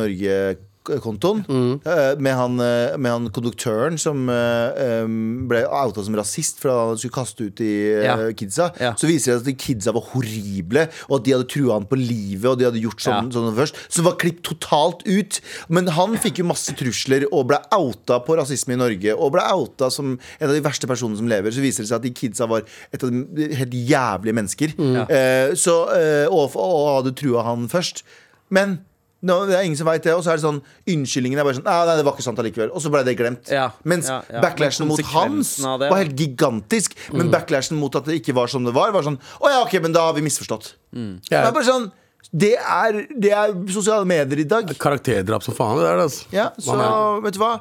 [0.88, 1.44] Norge-kontoen?
[1.48, 2.20] mm.
[2.22, 5.04] Med, han, eh, med han konduktøren som eh,
[5.50, 8.16] ble outa som rasist fordi han skulle kaste ut de eh, Ja.
[8.34, 8.70] kidsa.
[8.80, 8.94] Ja.
[8.98, 11.86] Så viser det seg at de kidsa var horrible, og at de hadde trua han
[11.90, 12.46] på livet.
[12.50, 13.36] Og de hadde gjort sånn, Ja.
[13.40, 15.40] sånn først Som var klippet totalt ut.
[15.70, 19.14] Men han fikk jo masse trusler og ble outa på rasisme i Norge.
[19.18, 21.52] Og ble outa som en av de verste personene som lever.
[21.52, 22.64] Så viser det seg at de kidsa var
[22.94, 24.74] et av de helt jævlige mennesker.
[25.10, 28.04] Eh, så, eh, og, og hadde trua han først.
[28.50, 28.80] Men
[29.22, 30.14] nå, det er ingen som veit det.
[30.16, 30.62] Og så er det sånn
[30.94, 32.70] unnskyldningen er bare sånn «Ah, Nei, det var ikke sant allikevel.
[32.72, 33.50] Og så ble det glemt.
[33.52, 34.44] Ja, Mens ja, ja.
[34.46, 36.96] backlashen Men mot hans var helt gigantisk.
[37.12, 39.80] Men backlashen mot at det ikke var som det var, var sånn Å ja, ok,
[39.84, 40.74] men da har vi misforstått.
[40.94, 41.90] Det er bare sånn
[42.30, 44.68] det er, det er sosiale medier i dag.
[44.78, 45.80] karakterdrap som faen.
[45.80, 46.26] Det er det, altså.
[46.36, 46.76] Ja, så
[47.24, 47.54] vet du hva?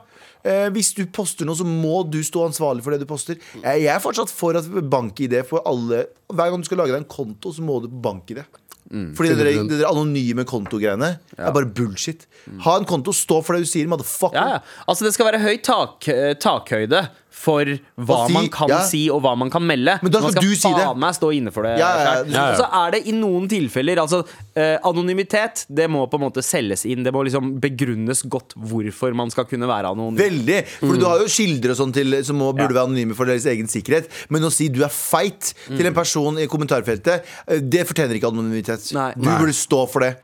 [0.45, 3.39] Eh, hvis du poster noe, så må du stå ansvarlig for det du poster.
[3.63, 7.09] Jeg er fortsatt for at bank-ID for alle Hver gang du skal lage deg en
[7.09, 8.43] konto, så må du på bank-ID.
[8.89, 9.71] Fordi det der, 100%.
[9.75, 12.25] det anonyme kontogreiene er bare bullshit.
[12.65, 14.39] Ha en konto, stå for det du sier, motherfucker.
[14.39, 14.85] Ja, ja.
[14.89, 17.03] Altså, det skal være høy tak, eh, takhøyde
[17.39, 18.81] for hva si, man kan ja.
[18.87, 19.99] si og hva man kan melde.
[20.03, 20.83] Men da man skal du si det.
[20.83, 21.77] faen meg stå inne for det.
[21.81, 22.33] Ja, ja, selv.
[22.35, 22.47] ja, ja.
[22.51, 24.21] Og så er det i noen tilfeller Altså,
[24.59, 27.05] eh, anonymitet Det må på en måte selges inn.
[27.07, 30.19] Det må liksom begrunnes godt hvorfor man skal kunne være anonym.
[30.19, 30.61] Veldig.
[30.81, 33.47] For du har jo kilder og sånn til som må, burde være anonyme for deres
[33.51, 34.11] egen sikkerhet.
[34.35, 38.33] Men å si du er feit til en person i kommentarfeltet, eh, det fortjener ikke
[38.33, 38.91] anonymitet.
[38.97, 39.11] Nei.
[39.19, 40.17] Du burde stå for det.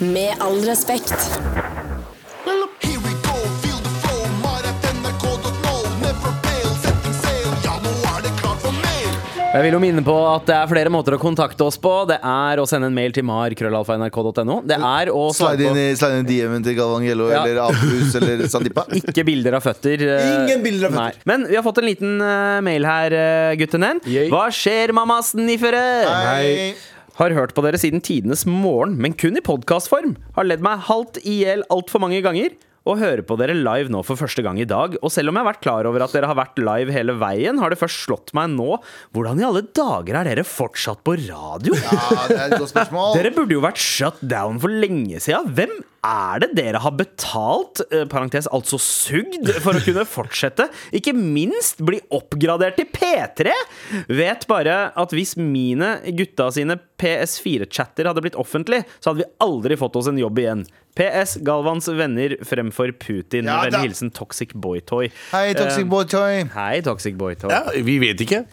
[0.00, 1.82] Med all respekt.
[9.54, 11.90] Jeg vil jo minne på at det er flere måter å kontakte oss på.
[12.10, 14.56] Det er å sende en mail til mar.krøllalfa.nrk.no.
[14.66, 17.44] Det er å Slide inn i, slide inn DM-en til Galvangello Ja.
[17.44, 18.82] eller Abus, eller Sandipa.
[18.98, 20.02] ikke bilder av føtter.
[20.02, 21.20] eh, Ingen bilder av føtter.
[21.22, 21.22] Nei.
[21.30, 23.92] Men vi har fått en liten eh, mail her, uh, guttene.
[24.34, 25.84] Hva skjer, mamma sniffere?
[26.10, 26.74] Hei.
[27.20, 30.16] Har hørt på dere siden tidenes morgen, men kun i podkastform.
[30.34, 32.56] Har ledd meg halvt i hjel altfor mange ganger.
[32.84, 34.98] Og hører på dere live nå for første gang i dag.
[35.00, 37.60] Og selv om jeg har vært klar over at dere har vært live hele veien,
[37.62, 38.76] har det først slått meg nå
[39.14, 41.76] Hvordan i alle dager er dere fortsatt på radio?
[41.80, 41.96] Ja,
[42.28, 43.16] det er et godt spørsmål.
[43.16, 45.52] Dere burde jo vært shut down for lenge siden.
[45.56, 50.68] Hvem er det dere har betalt, eh, parentes altså sugd, for å kunne fortsette?
[50.92, 53.54] Ikke minst bli oppgradert til P3!
[54.12, 59.78] Vet bare at hvis mine gutta sine PS4-chatter hadde blitt offentlig, så hadde vi aldri
[59.80, 60.64] fått oss en jobb igjen.
[60.94, 63.48] PS Galvans venner fremfor Putin.
[63.50, 65.08] Ja, vennlig hilsen Toxic Boy-toy.
[65.32, 66.44] Hei, Toxic Boy Toy.
[66.54, 67.50] Hei, Toxic Boy-toy.
[67.50, 68.44] Ja, vi vet ikke.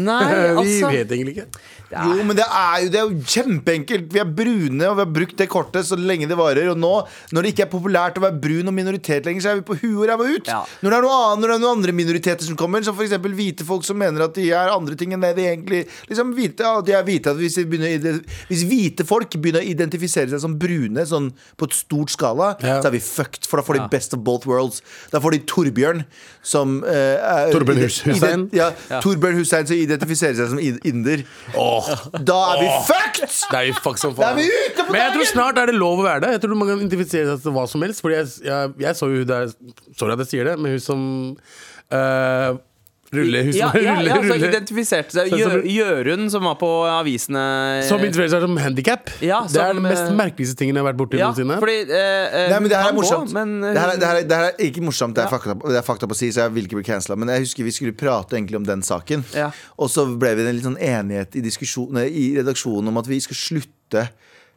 [0.00, 1.60] Nei, Vi altså vet egentlig ikke.
[1.90, 4.08] Jo, men det er jo, det er jo kjempeenkelt.
[4.14, 6.70] Vi er brune, og vi har brukt det kortet så lenge det varer.
[6.72, 6.92] Og nå,
[7.34, 9.76] når det ikke er populært å være brun og minoritet lenger, så er vi på
[9.82, 10.48] huet og ræva ut.
[10.48, 10.60] Ja.
[10.80, 13.16] Når, det er noe annet, når det er noen andre minoriteter som kommer, som f.eks.
[13.26, 16.64] hvite folk som mener at de er andre ting enn det de egentlig Liksom vite
[16.64, 17.99] ja, de er hvite at hvis, de begynner,
[18.48, 22.80] hvis hvite folk begynner å identifisere seg som brune sånn på et stort skala, Ja.
[22.82, 23.46] så er vi fucked.
[23.46, 24.82] For da får de best of both worlds.
[25.12, 26.04] Da får de Torbjørn
[26.42, 28.48] som uh, er- Torbjørn Hus- Hussein?
[28.56, 30.80] Ja, Torbjørn Hussein som identifiserer seg som inder.
[30.84, 31.24] inder.
[32.24, 33.36] Da er vi fucked!
[33.50, 34.36] Da er vi fuck som faen.
[34.90, 36.30] Men jeg tror snart er det lov å være det.
[36.36, 38.00] Jeg tror man kan identifisere seg til hva som helst.
[38.04, 39.52] Fordi jeg, jeg, jeg så jo hun der
[39.98, 41.02] Sorry at jeg sier det, men hun som
[41.92, 42.58] uh,
[43.12, 45.32] ruller Hun som Ja, ja, ja, rulle, identifiserte seg.
[45.66, 47.42] Jørund, som var på avisene
[47.88, 49.10] Som identifiserte seg som handikap.
[49.24, 51.58] Ja, det er den mest eh, merkeligste tingen jeg har vært borti Ja, noensinne.
[51.62, 53.32] fordi eh, eh, Nei, men det her er morsomt.
[53.32, 55.24] Gå, men, eh, det, her, er- det, her, er- det her er ikke morsomt, det
[55.26, 57.18] er, fakta, det er fakta på å si, så jeg vil ikke bli cancela.
[57.18, 59.26] Men jeg husker vi skulle prate egentlig om den saken.
[59.34, 59.50] Ja.
[59.80, 63.36] Og så ble vi en litt sånn enighet i, i redaksjonen om at vi skal
[63.38, 64.06] slutte.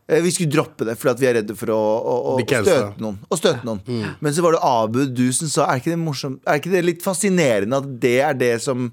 [0.08, 3.02] Eh, Vi skulle droppe det fordi at vi er redde for å, å, å støte
[3.04, 3.18] noen.
[3.30, 4.12] Å støte noen.
[4.20, 6.84] Men så var det Abu du som sa Er ikke det morsomt Er ikke det
[6.86, 8.92] litt fascinerende at det er det som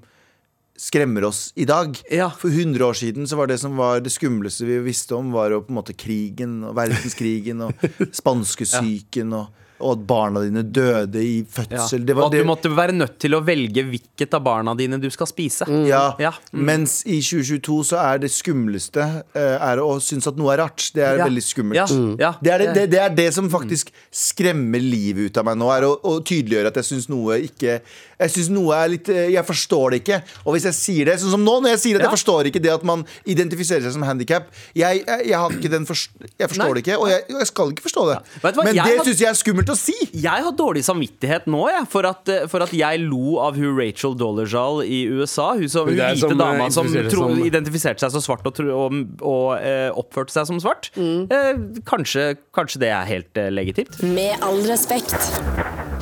[0.81, 1.93] skremmer oss i dag?
[2.09, 2.31] Ja.
[2.33, 5.53] For 100 år siden så var det som var det skumleste vi visste om, var
[5.53, 7.85] jo på en måte krigen og verdenskrigen og
[8.21, 11.47] spanskesyken og, og at barna dine døde i ja.
[11.57, 12.05] fødsel.
[12.05, 15.09] Det Og at du måtte være nødt til å velge hvilket av barna dine du
[15.13, 15.67] skal spise.
[15.87, 16.03] ja.
[16.21, 16.31] Ja.
[16.53, 16.63] Mm.
[16.69, 19.01] Mens i 2022 så er det skumleste
[19.33, 20.89] eh, Er å synes at noe er rart.
[20.95, 21.25] Det er Ja.
[21.27, 21.77] veldig skummelt.
[21.77, 21.87] Ja.
[22.19, 22.31] Ja.
[22.41, 25.69] Det, er det, det, det er det som faktisk skremmer livet ut av meg nå.
[25.73, 27.79] Er å, å tydeliggjøre at jeg syns noe ikke
[28.21, 30.19] Jeg synes noe er litt eh, Jeg forstår det ikke.
[30.45, 32.09] Og hvis jeg sier det, sånn som nå, når jeg sier at Ja.
[32.09, 35.71] jeg forstår ikke det at man identifiserer seg som handikap jeg, jeg, jeg, har ikke
[35.73, 36.73] den forst jeg forstår Nei.
[36.77, 38.17] det ikke, og jeg, jeg skal ikke forstå det.
[38.21, 38.39] Ja.
[38.45, 39.95] hva, Men det har- syns jeg er skummelt å si.
[40.13, 43.73] Jeg har dårlig samvittighet nå jeg, for, at, eh, for at jeg lo av hun
[43.77, 45.53] Rachel Dolezal i USA.
[45.57, 48.59] Hun, som, Hun hvite som, eh, dama som, tro, som- identifiserte seg som svart og,
[48.69, 50.91] og, og eh, oppførte seg som svart.
[50.97, 51.53] Eh,
[51.89, 54.01] kanskje, kanskje det er helt eh, legitimt.
[54.03, 55.15] Med all respekt.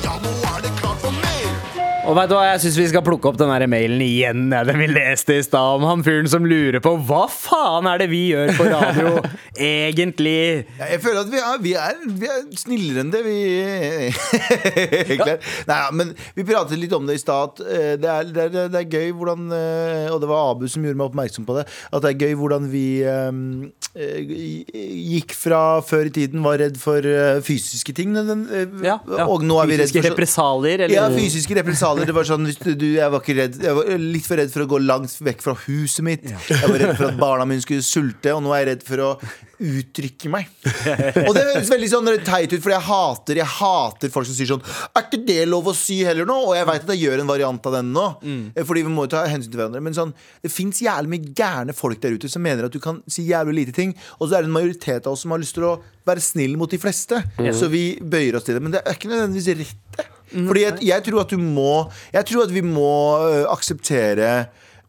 [0.04, 0.89] Ja, nå er det klart.
[2.08, 4.46] Og vet du hva, Jeg syns vi skal plukke opp den der mailen igjen.
[4.54, 8.00] ja, Den vi leste i stad om han fyren som lurer på hva faen er
[8.00, 9.10] det vi gjør på radio
[9.60, 10.64] egentlig.
[10.80, 13.36] Ja, Jeg føler at vi er, vi er, vi er snillere enn det vi
[15.04, 15.44] egentlig er.
[15.68, 17.60] Nei, ja, men vi pratet litt om det i stad.
[17.68, 20.98] eh, Det, det, er- det er gøy hvordan eh, Og det var Abu som gjorde
[21.02, 21.66] meg oppmerksom på det.
[21.92, 23.30] At det er gøy hvordan vi eh,
[25.20, 27.04] gikk fra før i tiden var redd for
[27.44, 28.16] fysiske ting.
[28.16, 30.96] Og nå er vi redd for Fysiske represalier, eller?
[30.96, 31.89] ja, fysiske represalier.
[31.98, 34.70] Det var sånn, du, jeg var ikke redd Jeg var litt for redd for å
[34.70, 36.26] gå langt vekk fra huset mitt.
[36.30, 39.04] Jeg var redd for at barna mine skulle sulte, og nå er jeg redd for
[39.04, 39.10] å
[39.60, 40.48] uttrykke meg.
[41.26, 44.48] Og det høres veldig sånn teit ut, for jeg hater Jeg hater folk som sier
[44.48, 46.36] sånn Er ikke det lov å si heller nå?
[46.48, 48.44] Og jeg veit at jeg gjør en variant av den nå, mm.
[48.68, 49.82] fordi vi må ta hensyn til hverandre.
[49.84, 53.02] Men sånn, det fins jævlig mye gærne folk der ute som mener at du kan
[53.10, 55.56] si jævlig lite ting, og så er det en majoritet av oss som har lyst
[55.58, 55.76] til å
[56.08, 57.20] være snill mot de fleste.
[57.56, 58.64] Så vi bøyer oss til det.
[58.64, 60.08] Men det er ikke nødvendigvis rett, det.
[60.32, 61.70] Fordi jeg, jeg tror at du må
[62.14, 62.90] Jeg tror at vi må
[63.26, 64.30] øh, akseptere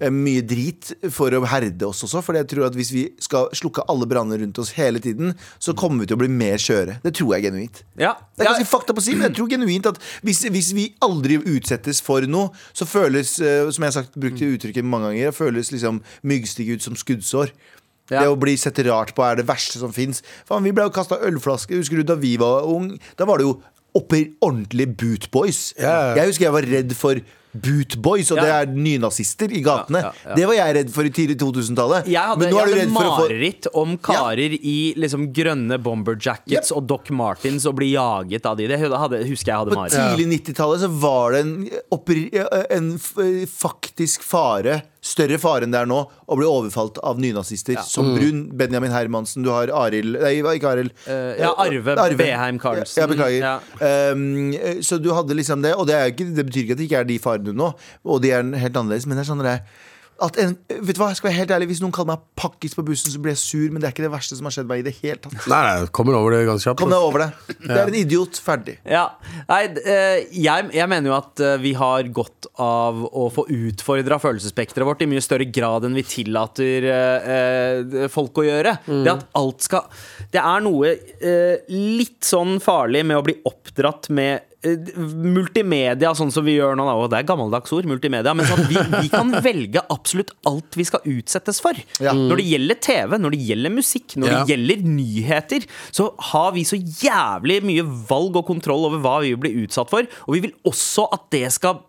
[0.02, 2.22] eh, mye drit for å herde oss også.
[2.26, 5.76] For jeg tror at hvis vi skal slukke alle branner rundt oss hele tiden, så
[5.78, 7.00] kommer vi til å bli mer skjøre.
[7.06, 7.84] Det tror jeg genuint.
[8.02, 8.16] Ja.
[8.36, 10.88] Det er ganske fakta på å si, men jeg tror genuint at hvis, hvis vi
[11.06, 15.38] aldri utsettes for noe, så føles, eh, som jeg har sagt, brukt uttrykket mange ganger,
[15.38, 17.54] føles liksom myggstikk ut som skuddsår.
[18.12, 18.26] Ja.
[18.26, 20.20] Det å bli sett rart på er det verste som fins.
[20.50, 21.80] Vi ble jo kasta ølflasker.
[21.80, 22.92] Husker du da vi var ung?
[23.16, 23.62] Da var det jo
[23.98, 25.74] oppi ordentlige bootboys.
[25.80, 26.16] Yeah.
[26.18, 28.44] Jeg husker jeg var redd for bootboys, og Ja.
[28.44, 30.02] det er nynazister i gatene.
[30.02, 30.36] Ja, ja.
[30.36, 32.08] Det var jeg redd for i tidlig 2000-tallet.
[32.08, 33.28] Jeg hadde, Men nå er du jeg hadde å få
[33.76, 38.68] om karer i liksom grønne bomber jackets og Doc Martens og bli jaget av de.
[38.68, 41.70] Det hadde, husker jeg hadde På tidlig 90-tallet så var det en,
[42.70, 42.98] en
[43.52, 47.80] faktisk fare, større fare enn det er nå, å bli overfalt av nynazister.
[47.86, 50.94] Som Brun, Benjamin Hermansen, du har Arild Nei, ikke Arild.
[51.08, 53.02] Uh, ja, Arve Beheim Karlsen.
[53.02, 53.42] Ja, beklager.
[53.42, 54.12] Ja.
[54.14, 54.52] Um,
[54.86, 57.02] så du hadde liksom det, og det, er ikke, det betyr ikke at det ikke
[57.02, 57.72] er de farene nå,
[58.06, 59.90] og de er helt annerledes, men det er sånn det er
[60.22, 62.76] at en, vet du hva, jeg skal være helt ærlig Hvis noen kaller meg pakkis
[62.78, 63.64] på bussen, så blir jeg sur.
[63.72, 65.38] Men det er ikke det verste som har skjedd meg i det hele tatt.
[65.50, 66.82] Nei, nei, kommer over det ganske kjapt.
[66.82, 67.30] Kom deg over det.
[67.64, 68.42] Det er en idiot.
[68.42, 68.78] Ferdig.
[68.88, 69.06] Ja.
[69.50, 74.20] Nei, eh, jeg, jeg mener jo at eh, vi har godt av å få utfordra
[74.22, 78.78] følelsesspekteret vårt i mye større grad enn vi tillater eh, eh, folk å gjøre.
[78.92, 79.90] Det at alt skal
[80.32, 86.46] Det er noe eh, litt sånn farlig med å bli oppdratt med multimedia, sånn som
[86.46, 86.86] vi gjør nå.
[86.86, 88.34] da, Og det er gammeldags ord, multimedia.
[88.38, 91.78] Men sånn at vi, vi kan velge absolutt alt vi skal utsettes for.
[92.04, 92.14] Ja.
[92.18, 94.40] Når det gjelder TV, når det gjelder musikk, når Ja.
[94.46, 99.34] det gjelder nyheter, så har vi så jævlig mye valg og kontroll over hva vi
[99.34, 100.08] vil bli utsatt for.
[100.28, 101.82] Og vi vil også at det skal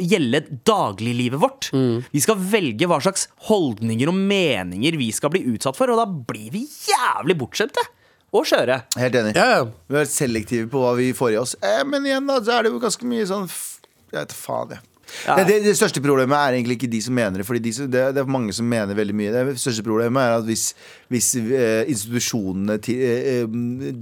[0.00, 1.70] gjelde dagliglivet vårt.
[2.10, 6.06] Vi skal velge hva slags holdninger og meninger vi skal bli utsatt for, og da
[6.06, 7.84] blir vi jævlig bortskjemte.
[8.30, 8.82] Og skjøre.
[9.00, 9.34] Helt enig.
[9.38, 9.64] Ja, ja.
[9.90, 11.56] Vi er selektive på hva vi får i oss.
[11.66, 14.86] Eh, men igjen, da, så er det jo ganske mye sånn Jeg vet faen, jeg.
[15.26, 15.36] Ja.
[15.36, 17.46] Det, det, det største problemet er egentlig ikke de som mener det.
[17.48, 19.32] Fordi de det, det er mange som mener veldig mye.
[19.50, 20.68] Det største problemet er at hvis,
[21.12, 23.56] hvis eh, institusjonene ti, eh, eh,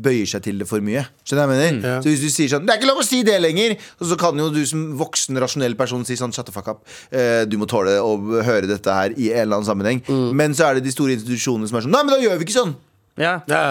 [0.05, 1.07] bøyer seg til det for mye.
[1.25, 1.95] Skjønner du hva jeg mener?
[1.95, 2.03] Ja.
[2.05, 3.77] Så hvis du sier sånn Det er ikke lov å si det lenger!
[3.99, 6.85] Og så kan jo du som voksen, rasjonell person si sånn Shut the fuck up.
[7.09, 10.05] Eh, du må tåle å høre dette her i en eller annen sammenheng.
[10.37, 12.49] Men så er det de store institusjonene som er sånn Nei, men da gjør vi
[12.49, 12.77] ikke sånn!
[13.19, 13.37] Ja.
[13.51, 13.63] Ja.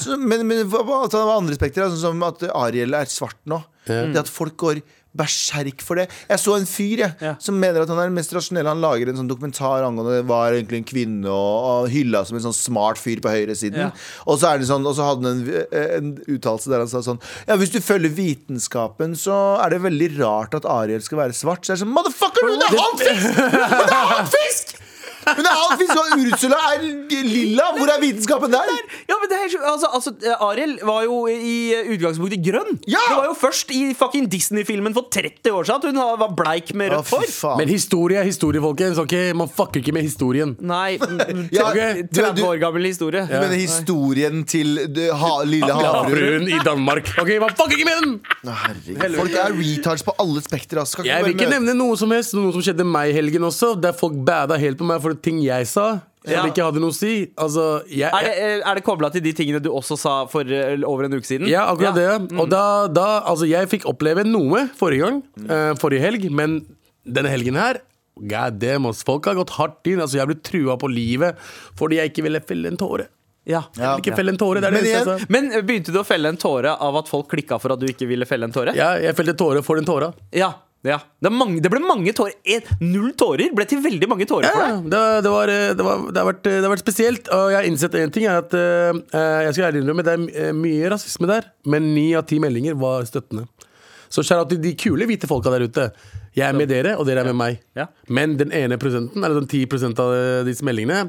[0.00, 3.62] Så, men, men hva- hva- var andre spekter, sånn som at Ariel er svart nå.
[3.86, 4.78] Det at folk går
[5.14, 6.08] berserk for det.
[6.26, 7.34] Jeg så en fyr jeg, Ja.
[7.38, 8.66] som mener at han er den mest rasjonelle.
[8.72, 12.34] Han lager en sånn dokumentar angående det var egentlig en kvinne, og, og hylla som
[12.40, 13.78] en sånn smart fyr på høyresiden.
[13.78, 13.90] Ja.
[14.26, 16.98] Og så er det sånn Og så hadde han en, en uttalelse der han sa
[17.06, 21.36] sånn Ja, hvis du følger vitenskapen, så er det veldig rart at Ariel skal være
[21.38, 21.62] svart.
[21.62, 23.38] Så jeg er sånn Motherfucker, det er halvfisk!
[23.38, 24.74] Det er halvfisk!
[25.24, 26.82] Er halvfisk, og Ursula er
[27.24, 27.66] lilla!
[27.78, 28.72] Hvor er vitenskapen der?
[29.08, 30.12] Ja, men det er, altså, altså,
[30.44, 31.54] Ariel var jo i
[31.94, 32.78] utgangspunktet grønn.
[32.90, 33.00] Ja!
[33.08, 36.74] Det var jo først i fucking Disney-filmen for 30 år siden at hun var bleik
[36.76, 37.26] med rødt hår.
[37.32, 37.58] faen.
[37.62, 38.98] Men historie er historie, folkens.
[39.02, 39.32] Okay?
[39.36, 40.56] Man fucker ikke med historien.
[40.60, 40.98] Nei,
[41.56, 42.04] Ja, okay.
[42.14, 43.24] 30 år gammel historie.
[43.30, 43.40] Ja.
[43.44, 46.48] Men historien til det, ha, lille havfruen?
[46.48, 47.08] I Danmark.
[47.20, 48.14] Ok, Man fucker ikke med den!
[48.44, 49.16] Herregud.
[49.18, 50.80] Folk er retards på alle spekter.
[50.82, 51.02] Altså.
[51.06, 52.34] Jeg vil ikke nevne noe som helst.
[52.36, 53.74] Noe som skjedde meg i helgen også.
[53.80, 56.00] Der folk bada helt på meg for ting jeg sa.
[56.24, 56.42] Som Ja.
[56.48, 57.28] ikke hadde noe å si.
[57.36, 60.40] Altså, jeg, Er det, eh, er det kobla til de tingene du også sa for
[60.40, 61.46] eh, over en uke siden?
[61.48, 62.38] Ja, akkurat det.
[62.40, 65.22] Og da, da Altså, jeg fikk oppleve noe forrige gang.
[65.50, 66.30] uh, forrige helg.
[66.30, 66.64] Men
[67.04, 67.82] denne helgen her
[68.16, 69.02] God damn, ass.
[69.02, 70.00] Folk har gått hardt inn.
[70.00, 71.36] Altså, jeg ble trua på livet
[71.76, 73.08] fordi jeg ikke ville felle en tåre.
[73.44, 73.66] Ja.
[73.76, 75.26] Jeg ville ikke felle en tåre, det er det Men jeg.
[75.28, 78.08] Men begynte du å felle en tåre av at folk klikka for at du ikke
[78.08, 78.72] ville felle en tåre?
[78.74, 80.14] Ja, jeg felte tåre for den tåra.
[80.32, 80.54] Ja.
[80.84, 80.98] Ja.
[81.24, 82.34] Det, mange, det ble mange tårer.
[82.44, 84.90] Et, null tårer ble til veldig mange tårer for Ja, deg.
[84.92, 87.30] det, det, var, eh, det, var, det, har vært, det har vært spesielt.
[87.32, 90.16] Og jeg har innsett en ting er at eh, eh, Jeg skal ærlig innrømme det
[90.18, 93.46] er eh, mye rasisme der, men ni av ti meldinger var støttende.
[94.12, 95.88] Så kjære out til de kule hvite folka der ute.
[96.36, 97.60] Jeg er med dere, og dere er med meg.
[97.78, 97.88] Ja.
[98.12, 101.08] Men den ene prosenten, eller den 10% av eh, disse meldingene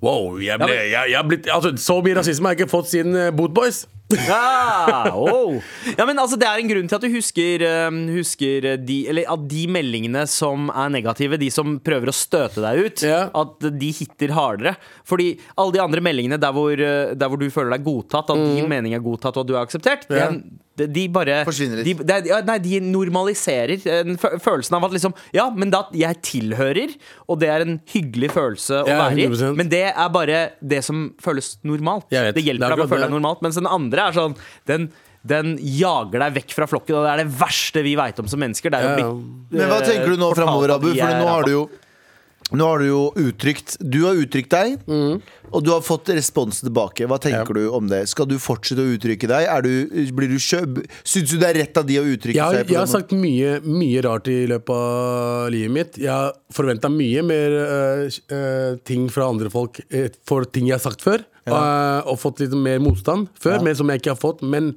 [0.00, 3.12] Wow, jeg ble, jeg, jeg blitt, altså, Så mye rasisme har jeg ikke fått siden
[3.18, 3.82] uh, Bootboys.
[4.10, 5.60] Ja, oh.
[5.98, 9.28] ja, men altså Det er en grunn til at du husker, eh, husker de, Eller
[9.30, 13.28] at de meldingene som er negative, de som prøver å støte deg ut, yeah.
[13.36, 14.74] at de hitter hardere.
[15.06, 18.48] Fordi alle de andre meldingene der hvor, eh, der hvor du føler deg godtatt, at
[18.56, 20.34] din mening er godtatt og at du er akseptert, yeah.
[20.36, 20.66] Ja.
[20.80, 22.00] De, de bare Forsvinner litt.
[22.08, 26.96] De, er- nei, de normaliserer eh, følelsen av at liksom Ja, men da jeg tilhører,
[27.30, 30.82] og det er en hyggelig følelse å Ja, være i, men det er bare det
[30.86, 32.08] som føles normalt.
[32.10, 34.34] Det hjelper er deg å føle deg normalt, mens den andre er sånn
[34.68, 34.88] Den,
[35.26, 38.40] den jager deg vekk fra flokken, og det er det verste vi veit om som
[38.40, 38.72] mennesker.
[38.72, 39.60] Det er Ja, å bli ja.
[39.60, 40.90] Men hva eh, tenker du nå framover, Abu?
[40.96, 41.62] For nå har du jo
[42.50, 44.80] Nå har du jo uttrykt Du har uttrykt deg,
[45.50, 47.06] og du har fått respons tilbake.
[47.10, 48.04] Hva tenker du om det?
[48.10, 49.46] Skal du fortsette å uttrykke deg?
[49.50, 49.70] Er du,
[50.16, 52.70] blir du kjø- Syns du det er rett av de å uttrykke Jeg har, seg?
[52.74, 55.98] jeg har sagt mye, mye rart i løpet av livet mitt.
[56.02, 60.84] Jeg har forventa mye mer uh, ting fra andre folk eh, for ting jeg har
[60.90, 61.26] sagt før.
[61.50, 62.02] Ja.
[62.06, 64.42] og fått litt mer motstand før, men som jeg ikke har fått.
[64.46, 64.74] Men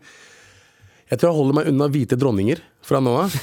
[1.12, 3.36] jeg tror jeg holder meg unna hvite dronninger fra nå av.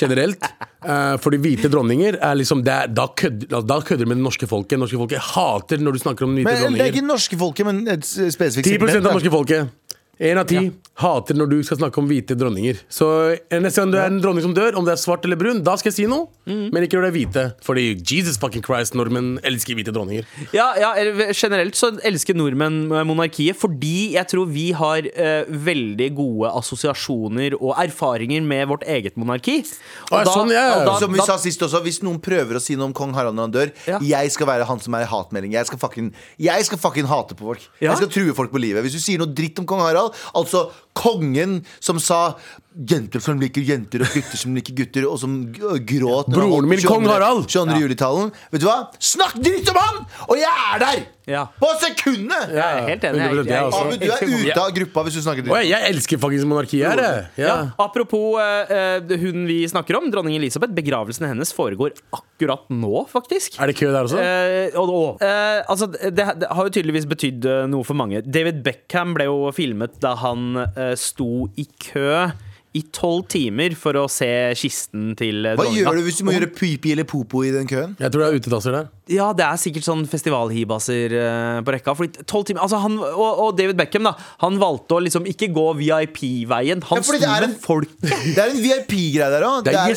[0.00, 0.48] Generelt.
[0.84, 4.80] Uh, fordi hvite dronninger er liksom er, da, kødder, da kødder med det norske folket.
[4.80, 7.84] norske folket hater når du snakker om hvite Men det er ikke norske folket, men
[7.88, 9.72] et spesifikt 10 segment, av norske folket.
[10.20, 10.70] Én av ti
[11.02, 12.78] hater når du skal snakke om hvite dronninger.
[12.88, 13.06] Så
[13.50, 15.62] eh, neste gang du er en dronning som dør, om det er svart eller brun,
[15.66, 16.28] da skal jeg si noe.
[16.46, 17.44] Men ikke når det er hvite.
[17.64, 20.26] Fordi Jesus fucking Christ, nordmenn elsker hvite dronninger.
[20.54, 20.92] Ja, ja,
[21.34, 27.74] Generelt så elsker nordmenn monarkiet fordi jeg tror vi har eh, veldig gode assosiasjoner og
[27.80, 29.56] erfaringer med vårt eget monarki.
[30.10, 30.76] Og, ja, sånn, ja, ja.
[30.78, 32.92] og da- Som vi da- sa sist også, Hvis noen prøver å si noe om
[32.92, 33.98] kong Harald når han dør, Ja.
[34.00, 35.52] jeg skal være han som er i hatmelding.
[35.52, 37.60] Jeg skal fucking, jeg skal fucking hate på folk.
[37.80, 37.90] Ja.
[37.90, 38.82] Jeg skal true folk på livet.
[38.84, 40.03] Hvis du sier noe dritt om kong Harald,
[40.34, 42.34] altså kongen som sa
[42.74, 47.04] Jenter som liker jenter, og gutter som liker gutter, og som gråt Broren min, kong
[47.04, 47.10] 22.
[47.12, 47.44] Harald.
[47.46, 47.76] 22.
[47.84, 48.32] juletalen.
[48.50, 48.78] Vet du hva?
[48.98, 50.00] Snakk dritt om han!
[50.26, 51.02] Og jeg er der!
[51.30, 51.44] Ja.
[51.60, 52.50] På sekundet!
[52.50, 53.20] Jeg er helt enig.
[53.28, 53.68] 100% jeg.
[53.78, 57.02] Abu, du er ute av gruppa hvis du snakker dritt jeg elsker faktisk monarkiet her.
[57.38, 57.44] Ja.
[57.46, 57.54] Ja.
[57.80, 60.74] Apropos eh, hun vi snakker om, dronning Elisabeth.
[60.74, 63.60] Begravelsen hennes foregår akkurat nå, faktisk.
[63.62, 64.18] Er det kø der også?
[64.18, 68.24] Uh, og, og, eh, altså, det, det har jo tydeligvis betydd noe for mange.
[68.26, 70.58] David Beckham ble jo filmet da han
[70.98, 72.10] sto i kø
[72.74, 74.26] i tolv timer for å se
[74.58, 75.62] kisten til dronninga.
[75.62, 77.94] Hva gjør du hvis du må gjøre pipi eller popo i den køen?
[78.00, 78.88] Jeg tror det er utedasser der.
[79.12, 81.92] Ja, det er sikkert sånn festivalhibaser eh, på rekka.
[81.98, 85.50] Fordi 12 timer, altså han, og, og David Beckham da Han valgte å liksom ikke
[85.52, 86.80] gå VIP-veien.
[86.88, 87.90] Han Ja, sto det er med en- folk.
[88.04, 89.58] Det er en VIP-greie der òg.
[89.66, 89.92] Det er der.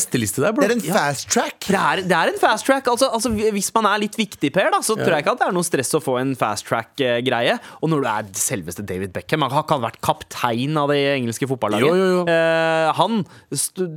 [0.59, 1.69] Det er en fast track.
[1.69, 2.89] Det er, det er en fast track.
[2.91, 5.47] Altså, altså, hvis man er litt viktig, Per, da, så tror jeg ikke at det
[5.47, 7.55] er noe stress å få en fast track-greie.
[7.81, 11.47] Og når du er selveste David Beckham Han har ikke vært kaptein av det engelske
[11.47, 11.87] fotballaget.
[11.87, 12.27] Jo, jo, jo.
[12.27, 13.23] Eh, han,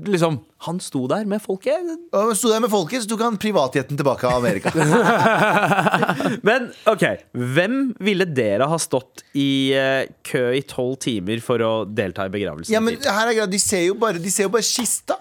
[0.06, 1.88] liksom, han sto der med folket.
[2.12, 4.72] Og sto der med folket, så tok han privatjetten tilbake av Amerika.
[6.48, 11.72] Men OK, hvem ville dere ha stått i eh, kø i tolv timer for å
[11.88, 12.74] delta i begravelsen?
[12.76, 15.16] Ja, men her er greit, De ser jo bare, de ser jo bare kista.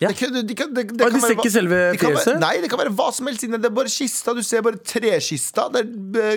[0.00, 0.08] Ja.
[0.08, 2.38] Det kan, de kan, det, det kan de ser ikke selve fjeset?
[2.40, 3.58] Nei, det kan være hva som helst inni.
[3.60, 4.32] Det er bare kista.
[4.32, 5.84] Du ser bare trekista der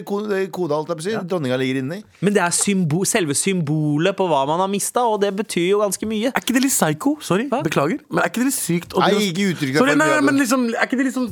[0.03, 0.19] ko-
[0.51, 1.21] koda jeg på å.
[1.31, 2.01] Dronninga ligger inni.
[2.19, 5.79] Men det er symbo selve symbolet på hva man har mista, og det betyr jo
[5.79, 6.33] ganske mye.
[6.35, 7.15] Er ikke det litt psycho?
[7.23, 8.03] Sorry, beklager.
[8.11, 8.97] Men er ikke det litt sykt?
[8.99, 11.31] Nei, ikke uttrykk deg Sorry, nei, men liksom, Er ikke det liksom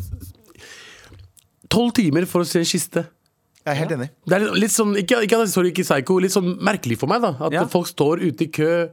[1.72, 3.06] Tolv timer for å se en kiste.
[3.62, 4.08] Jeg er helt enig.
[4.28, 7.22] Det er litt sånn, ikke, ikke, sorry, ikke psycho, litt sånn merkelig for meg.
[7.22, 7.66] da At Ja.
[7.70, 8.90] folk står ute i kø.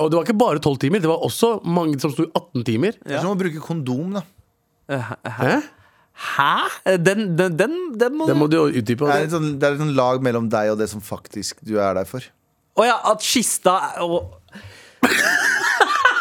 [0.00, 2.64] Og det var ikke bare tolv timer, det var også mange som sto i 18
[2.64, 2.96] timer.
[3.02, 4.22] Det er som å bruke kondom, da.
[4.88, 5.56] Hæ?
[6.12, 6.52] Hæ?
[7.00, 9.04] Den, den, den, den må Den må du jo utdype.
[9.08, 11.60] Det er, et sånn, det er et sånn lag mellom deg og det som faktisk
[11.66, 12.24] du er der for.
[12.80, 14.32] Å ja, at kista er- og,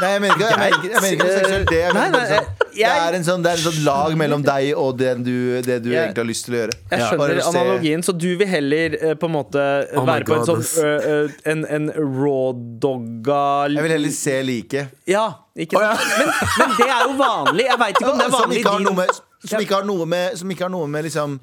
[0.02, 1.70] Nei, jeg mener ikke, jeg mener ikke, jeg mener ikke noe seksuelt.
[1.72, 3.80] Det, jeg Nei, mener bare nei, sånn, det, er en sånn, det er en sånn
[3.86, 5.32] lag mellom deg og det du,
[5.66, 6.76] det du Jeg- egentlig har lyst til å gjøre.
[6.92, 10.12] Jeg Bare skjønner se- analogien, så du vil heller eh, på en måte Oh my
[10.12, 10.78] være på en God, sånn ass.
[10.78, 13.42] ø, ø, en, en raw-dogga
[13.76, 14.86] Jeg vil heller se like.
[15.10, 15.26] Ja,
[15.56, 16.06] ikke sant?
[16.18, 17.66] Men, men det er jo vanlig.
[17.70, 19.20] Jeg veit ikke om det er som vanlig i ikke har din noe med,
[19.52, 21.40] som ikke har noe med, som ikke har noe med liksom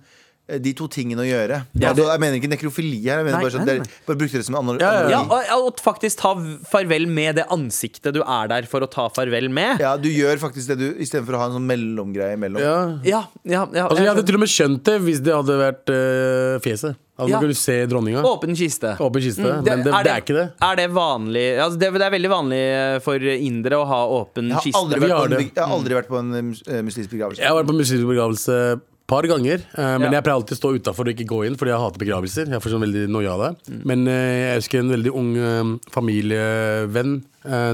[0.48, 1.58] de to tingene å gjøre.
[1.76, 3.18] Ja, altså, jeg mener ikke nekrofili her.
[3.20, 4.04] Jeg mener Nei, bare, sånn, nei, dere- nei.
[4.06, 5.10] bare brukte det som en anal Ja, ja, ja.
[5.10, 5.20] Ja,
[5.58, 6.32] og, og faktisk ta
[6.70, 9.82] farvel med det ansiktet du er der for å ta farvel med.
[9.84, 12.62] Ja, du gjør faktisk det du istedenfor å ha en sånn mellomgreie imellom.
[12.64, 12.78] Ja.
[13.04, 15.92] Ja, ja, ja Altså, jeg hadde til og med skjønt det hvis det hadde vært
[15.92, 16.96] øh, fjeset.
[17.18, 17.38] Altså, Ja.
[17.42, 18.20] kunne se dronninga.
[18.22, 18.92] Åpen kiste.
[19.02, 19.42] Åpen kiste.
[19.42, 20.44] Mm, men det, det er ikke det.
[20.62, 24.52] Er det vanlig altså det, det er veldig vanlig eh, for indere å ha åpen
[24.54, 24.78] Jeg kiste.
[24.78, 27.42] aldri vært jeg har aldri vært på en eh, eh, muslimsk begravelse.
[27.42, 28.60] Jeg har vært på en muslimsk begravelse
[29.08, 29.62] par ganger.
[29.78, 32.02] eh, men jeg pleier alltid å stå utafor og ikke gå inn, fordi jeg hater
[32.04, 32.50] begravelser.
[32.52, 33.50] Jeg får sånn veldig noia av det.
[33.72, 33.80] Mm.
[33.90, 37.16] Men eh, jeg husker en veldig ung eh, familievenn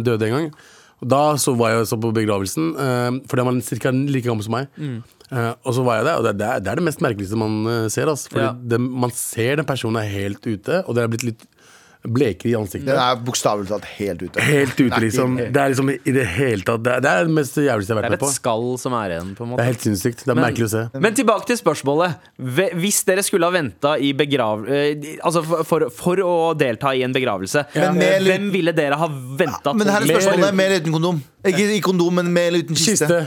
[0.07, 0.49] døde en gang.
[1.05, 2.70] Da så var jeg så på begravelsen,
[3.28, 3.91] fordi han var ca.
[4.14, 4.68] like gammel som meg.
[4.78, 5.01] Mm.
[5.66, 7.57] Og så var jeg der, og det, det, er, det mest merkeligste man
[7.93, 8.09] ser.
[8.09, 8.53] Altså, fordi Ja.
[8.55, 11.45] det, man ser den personen er helt ute, og det er blitt litt
[12.05, 12.89] blekere i ansiktet.
[12.91, 14.43] Den er bokstavelig talt helt ute.
[14.45, 15.37] Helt ute, liksom.
[15.41, 17.97] Det er liksom i det hele tatt Det er det, er det mest jævligste jeg
[17.97, 18.27] har vært med på.
[18.27, 19.61] Det er et skall som er igjen, på en måte.
[19.61, 20.25] Det er helt sinnssykt.
[20.25, 20.83] Det er merkelig å se.
[21.07, 22.27] Men tilbake til spørsmålet.
[22.83, 24.67] Hvis dere skulle ha venta i begrav...
[24.69, 24.93] eh,
[25.25, 27.93] Altså for, for, for å delta i en begravelse, ja.
[27.95, 31.23] med hvem ville dere ha venta Men her er spørsmålet med eller uten kondom.
[31.45, 33.09] Ikke i kondom, men med eller uten kiste.
[33.09, 33.23] Kiste.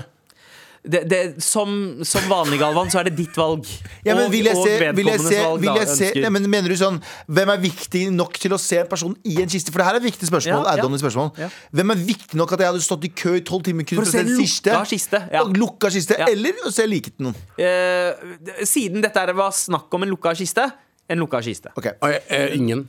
[0.84, 1.69] Det, det, som,
[2.03, 3.65] som vanlig, Galvan, så er det ditt valg.
[4.05, 6.21] Ja, men Og- vil jeg og se, vil vedkommendes se, valg, da, se ønsker.
[6.21, 9.41] nei, men Mener du sånn Hvem er viktig nok til å se en person i
[9.41, 9.71] en kiste?
[9.71, 10.63] For det her er et viktig spørsmål.
[10.65, 10.99] Ja, ja.
[11.03, 11.49] spørsmål Ja.
[11.73, 14.03] Hvem er viktig nok at jeg hadde stått i kø i tolv timer kun For
[14.03, 14.71] å for å se en siste?
[14.71, 15.41] lukka kiste, ja.
[15.43, 16.25] Og lukka kiste Ja.
[16.32, 17.36] Eller å se liket til noen.
[17.57, 20.71] Eh, siden dette var snakk om en lukka kiste,
[21.09, 21.69] en lukka kiste.
[21.78, 21.91] Okay.
[22.01, 22.88] Og jeg- eh, ingen.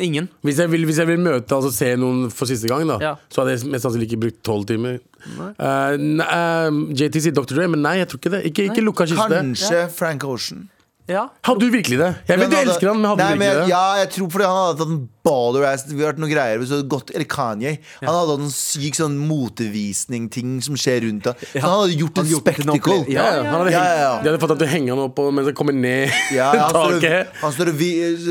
[0.00, 0.28] Ingen.
[0.42, 3.14] Hvis jeg, vil, hvis jeg vil møte altså se noen for siste gang, da Ja.
[3.28, 4.98] så hadde jeg mest sannsynlig ikke brukt tolv timer.
[5.20, 7.54] Eh, ne- eh, JT sier Dr.
[7.58, 8.44] Dre, men nei, jeg tror ikke det.
[8.48, 9.28] Ikke, ikke lukka kiste.
[9.28, 10.68] Kanskje Frank Ocean.
[11.10, 11.24] Ja.
[11.42, 12.10] Hadde du virkelig det?
[12.28, 13.68] Jeg vet du hadde- elsker han, men hadde Nei, du virkelig men, det?
[13.72, 16.84] Ja, jeg tror fordi han hadde hatt en baller ass Vi har hørt noen greier
[16.88, 17.72] godt, Eller Kanye.
[18.00, 21.34] Han hadde hatt en syk sånn motevisning-ting som skjer rundt ham.
[21.54, 21.60] Ja.
[21.64, 22.78] han hadde gjort noe spectacle.
[22.78, 24.22] opple- Ja, ja, han hadde Ja, ja, ja.
[24.22, 26.50] De hadde fått at til å henge han opp og- mens han kommer ned Ja,
[26.52, 27.26] han står, taket.
[27.40, 27.90] han står og vi,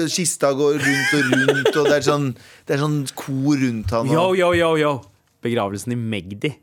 [0.10, 4.08] Kista går rundt og rundt, og det er sånn Det er sånn kor rundt han.
[4.08, 5.02] Yo, Og yo, yo, yo.
[5.42, 6.56] Begravelsen i Magdi.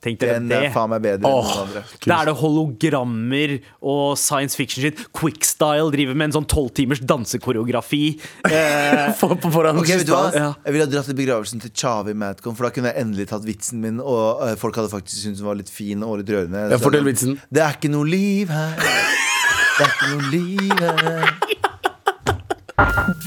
[0.00, 0.58] Tenk dere den det.
[0.70, 1.44] er faen meg bedre enn Åh.
[1.44, 1.80] noen andre.
[2.06, 3.50] Da er det hologrammer
[3.84, 5.02] og science fiction shit.
[5.12, 8.16] Quickstyle driver med en sånn tolvtimers dansekoreografi.
[8.48, 10.30] Eh, For, på foran Ok, vet du hva?
[10.32, 10.50] Ja.
[10.64, 13.44] Jeg ville ha dratt til begravelsen til Chavi Madcon, for da kunne jeg endelig tatt
[13.44, 16.64] vitsen min, og uh, folk hadde faktisk syntes den var litt fin og litt rørende.
[16.72, 17.36] Ja, fortell vitsen.
[17.52, 18.80] Det er ikke noe liv her.
[18.80, 21.28] Det er ikke noe liv her.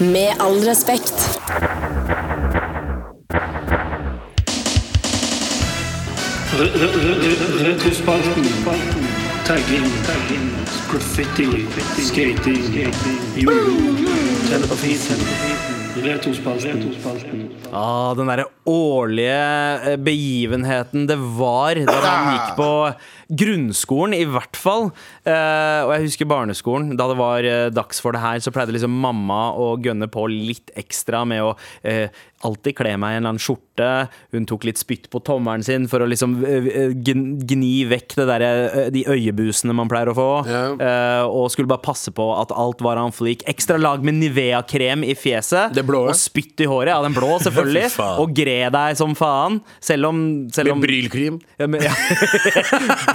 [0.02, 1.14] Med all respekt.
[16.04, 17.40] Retrospalten.
[17.72, 19.40] ah, den derre årlige
[19.92, 22.70] eh, begivenheten det var da man gikk på
[23.28, 24.90] grunnskolen, i hvert fall.
[25.26, 26.94] Uh, og jeg husker barneskolen.
[26.98, 30.26] Da det var uh, dags for det her, så pleide liksom mamma å gønne på
[30.30, 33.88] litt ekstra med å uh, alltid kle meg i en eller annen skjorte.
[34.34, 39.76] Hun tok litt spytt på tommelen sin for å liksom gni vekk eh, de øyebusene
[39.76, 40.28] man pleier å få.
[40.44, 41.24] Yeah.
[41.24, 43.46] Og skulle bare passe på at alt var on flik.
[43.50, 45.74] Ekstra lag med Nivea-krem i fjeset.
[45.74, 46.04] Det blå.
[46.10, 46.92] Og spytt i håret.
[46.92, 47.88] Ja, den blå, selvfølgelig.
[48.22, 49.60] Og gre deg som faen.
[49.84, 50.20] Selv om,
[50.54, 51.40] selv om Med brylkrim.
[51.60, 51.94] ja, men, ja.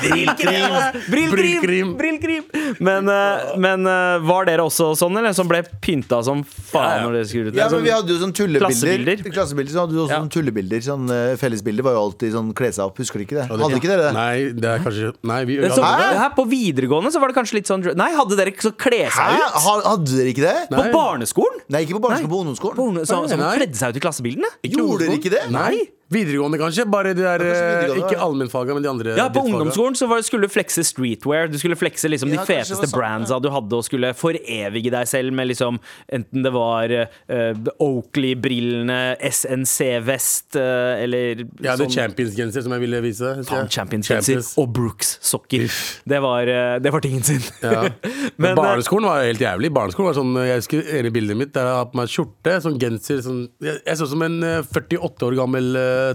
[0.10, 1.32] Brillkrim!
[1.32, 1.94] Brillkrim!
[1.98, 2.44] Brillkrim.
[2.80, 5.34] Men, eh, men eh, var dere også sånn, eller?
[5.38, 7.04] Som ble pynta som faen Ja, ja.
[7.06, 7.58] når dere skulle ut?
[7.60, 8.68] Ja, men vi hadde jo sånn tullebilder.
[8.70, 9.24] Klassebilder.
[9.36, 10.20] Klassebilder så hadde du også Ja.
[10.24, 10.84] sånn tullebilder.
[10.86, 12.98] Sånn uh, Fellesbilder var jo alltid sånn kle seg opp.
[13.04, 13.46] Husker du ikke det?
[13.52, 14.14] Hadde ikke dere det?
[14.18, 16.20] Nei, det er kanskje Nei, vi så, hadde det.
[16.24, 19.04] her på videregående så var det kanskje litt sånn Nei, hadde dere ikke så kle
[19.08, 19.46] seg ut?
[19.60, 19.76] Hæ?
[19.90, 20.58] Hadde dere ikke det?
[20.74, 21.62] På barneskolen?
[21.70, 22.76] Nei, ikke på barneskolen, på ungdomsskolen.
[22.80, 24.50] På ungdom- Så, så man kledde seg ut i klassebildene?
[24.70, 25.46] Gjorde dere ikke det?
[25.54, 25.88] Nei.
[26.10, 26.86] Videregående, kanskje.
[26.90, 28.24] Bare de der kanskje eh, Ikke ja.
[28.26, 31.50] allmennfaga, men de andre Ja, på ungdomsskolen så var, skulle du flekse streetwear.
[31.52, 34.94] Du skulle flekse liksom Ja, de det feteste sant, brandsa du hadde, og skulle forevige
[34.94, 35.78] deg selv med liksom
[36.10, 39.00] Enten det var uh, Oakley-brillene,
[39.30, 43.34] SNC-vest uh, eller Jeg hadde sånn Champions-genser som jeg ville vise.
[43.48, 43.70] Faen.
[43.70, 44.52] Champions-genser Champions.
[44.60, 45.68] og Brooks-sokker.
[46.10, 47.42] Det, var, eh, det var tingen sin.
[47.62, 47.84] Ja.
[47.84, 47.92] Men,
[48.38, 49.72] Men eh, barneskolen var helt jævlig.
[49.76, 52.78] Barneskolen var sånn, Jeg husker ene bildet mitt der jeg har på meg skjorte, sånn
[52.82, 55.70] genser sånn, Jeg, jeg så ut som en eh, 48 år gammel
[56.00, 56.14] eh,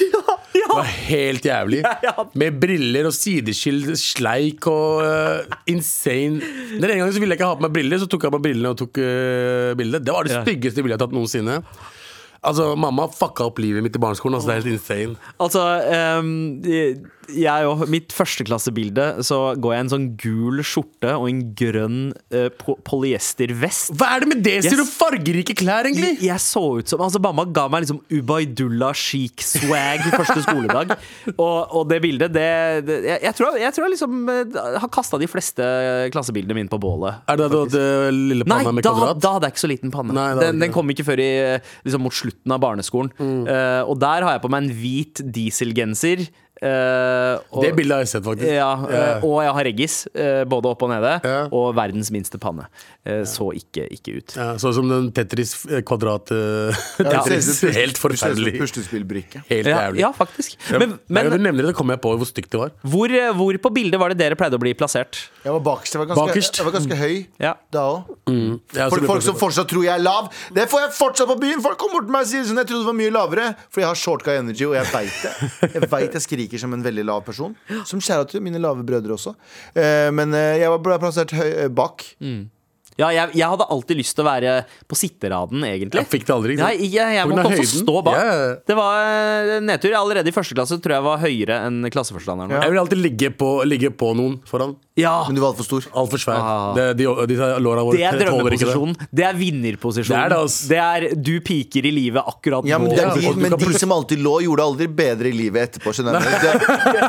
[0.60, 0.66] ja.
[0.70, 1.80] Det var helt jævlig.
[2.04, 2.14] ja.
[2.38, 6.40] Med briller og sideskill, sleik og uh, insane.
[6.76, 8.38] Den ene gangen så ville jeg ikke ha på meg briller, så tok jeg på
[8.40, 10.04] meg brillene og tok uh, bildet.
[10.06, 10.42] Det var det Ja.
[10.44, 11.60] styggeste bildet jeg har tatt noensinne.
[12.46, 14.38] Altså, Mamma fucka opp livet mitt i barneskolen.
[14.38, 15.32] Altså, det er helt insane.
[15.44, 15.64] Altså,
[16.24, 16.30] um,
[17.30, 21.98] jeg og mitt førsteklassebilde så går jeg i en sånn gul skjorte og en grønn
[22.34, 23.92] uh, po polyestervest.
[24.00, 24.54] Hva er det med det?
[24.64, 24.88] Sier Yes.
[24.88, 26.14] du fargerike klær, egentlig?
[26.16, 30.94] Jeg, jeg så ut som Altså Mamma ga meg liksom Ubaydullah chic swag første skoledag.
[31.40, 32.46] Og, og det bildet, det,
[32.88, 35.64] det jeg, jeg, tror, jeg tror jeg liksom eh, har kasta de fleste
[36.12, 37.20] klassebildene mine på bålet.
[37.30, 37.84] Er det da du hadde
[38.16, 39.14] lille Nei, med kvadrat?
[39.16, 40.16] Nei, da hadde jeg ikke så liten panne.
[40.16, 43.12] Nei, den, den kom ikke før i, eh, liksom, mot slutten av barneskolen.
[43.18, 43.42] Mm.
[43.48, 46.26] Uh, og der har jeg på meg en hvit dieselgenser.
[46.62, 48.52] Eh, og- Det bildet har jeg sett, faktisk.
[48.52, 51.48] ja, eh, og jeg har reggis, uh, både opp og nede, Ja.
[51.50, 52.66] og verdens minste panne.
[53.24, 54.34] Så ikke, ikke ut.
[54.36, 56.28] Ja, sånn som den Tetris-kvadrat
[57.00, 58.58] Ja, det ser Helt forferdelig.
[58.60, 59.42] Puslespillbrikke.
[59.48, 59.98] Helt jævlig.
[60.02, 60.56] ja, faktisk.
[60.70, 62.70] Men, Men, men nevner det, kommer jeg på hvor stygt det var.
[62.84, 65.16] hvor, hvor på bildet var det dere pleide å bli plassert?
[65.44, 65.94] Jeg var bakerst.
[65.96, 66.56] Jeg var ganske.
[66.60, 67.54] Jeg var ganske høy Ja.
[67.72, 68.60] da òg.
[68.76, 70.28] Ja, For folk som fortsatt tror jeg er lav.
[70.52, 71.60] Det får jeg fortsatt på byen!
[71.62, 73.56] Folk kommer bort til meg og sier sånn Jeg trodde det var mye lavere.
[73.70, 75.72] For jeg har short guy energy, og jeg veit det.
[75.74, 77.54] Jeg vet jeg skriker som en veldig lav person.
[77.86, 79.34] Som kjære til mine lave brødre også.
[79.74, 82.04] Eh, men eh, jeg var plassert høy, bak.
[82.20, 82.48] bak.
[82.98, 84.54] Ja, jeg, jeg hadde alltid lyst til å være
[84.90, 86.02] på sitteraden, egentlig.
[86.02, 86.56] Jeg fikk det aldri.
[86.56, 88.18] ikke Nei, jeg, jeg, jeg måtte også stå bak.
[88.18, 88.58] Ja, ja, ja.
[88.70, 89.96] Det var eh, nedtur.
[90.00, 92.56] Allerede i første klasse tror jeg var høyere enn klasseforstanderen.
[92.58, 94.76] Jeg vil alltid ligge på, ligge på noen foran.
[95.00, 95.86] Ja, Men du var altfor stor.
[95.96, 96.40] Altfor svær.
[96.42, 96.66] Ah.
[96.76, 98.96] Det, de, de, låra våre det er drømmeposisjonen.
[98.98, 99.08] det.
[99.16, 100.12] Det er vinnerposisjonen.
[100.12, 100.68] Det er det, altså.
[100.70, 102.98] Det er du piker i livet akkurat Ja, men, nå.
[102.98, 105.94] det er de, men de som alltid lå, gjorde aldri bedre i livet etterpå.
[105.96, 106.28] Skjønner du?
[106.28, 106.52] De,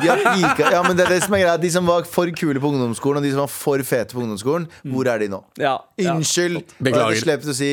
[0.06, 2.32] de har pika, ja, men det er det som er greia De som var for
[2.38, 5.42] kule på ungdomsskolen, og de som var for fete på ungdomsskolen, hvor er de nå?
[5.60, 5.78] Ja, ja.
[6.02, 6.76] Unnskyld.
[6.82, 7.20] Beklager.
[7.22, 7.72] Slipper å si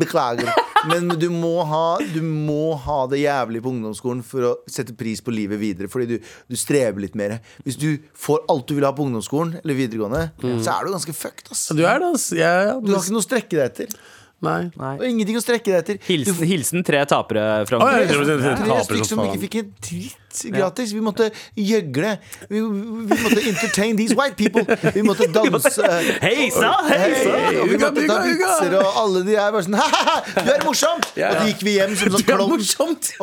[0.00, 0.50] beklager.
[0.88, 5.20] Men du må, ha, du må ha det jævlig på ungdomsskolen for å sette pris
[5.24, 5.90] på livet videre.
[5.92, 7.38] Fordi du, du strever litt mer.
[7.66, 10.30] Hvis du får alt du vil ha på ungdomsskolen eller videregående,
[10.64, 11.52] så er du ganske fucked.
[11.52, 11.68] Ass.
[11.76, 12.30] Du er det, ass.
[12.36, 12.80] Ja, ja.
[12.80, 14.00] Du har ikke noe å strekke deg etter.
[14.40, 14.70] Nei.
[14.80, 14.94] Nei.
[14.96, 15.98] Og ingenting å strekke deg etter.
[16.06, 19.72] Hilsen, hilsen tre tapere fra oh, ja, Tre det er stykker som ikke fikk en
[19.84, 20.94] dritt gratis.
[20.94, 22.16] Vi måtte gjøgle.
[22.48, 24.64] Vi, vi måtte entertain these white people.
[24.94, 25.86] Vi måtte danse.
[26.22, 27.36] Heisa, heisa!
[27.36, 30.64] hei og vi måtte ta vitser, og alle de her bare sånn Ha-ha, du er
[30.66, 31.08] morsomt!
[31.14, 32.64] Og så gikk vi hjem som sånn klovn.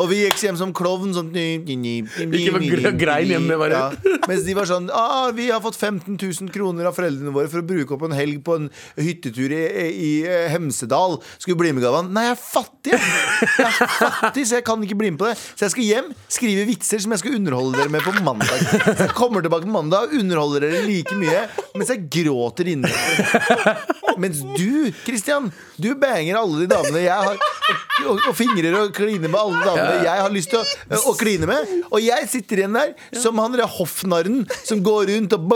[0.02, 1.14] Og vi gikk hjem som klovn.
[1.18, 3.78] Sånn, Ikke grein hjemme, bare.
[3.78, 4.18] Ja.
[4.28, 7.62] Mens de var sånn ah, Vi har fått 15 000 kroner av foreldrene våre for
[7.62, 11.20] å bruke opp en helg på en hyttetur i, i eh, Hemsedal.
[11.38, 12.12] Skal vi bli med, Gavan?
[12.16, 12.96] Nei, jeg er fattig!
[12.98, 15.38] Jeg er fattig, så jeg kan ikke bli med på det.
[15.54, 18.62] Så jeg skal hjem, skrive vitser som jeg skal underholde dere med på mandag.
[18.88, 21.46] Jeg kommer tilbake på mandag og underholder dere like mye
[21.78, 22.92] mens jeg gråter inni.
[24.18, 28.92] Mens du, Christian, du banger alle de damene jeg har og, og, og fingrer og
[28.96, 31.72] kliner med alle damene jeg har lyst til å, å kline med.
[31.92, 35.54] Og jeg sitter igjen der som han der hoffnarren som går rundt og.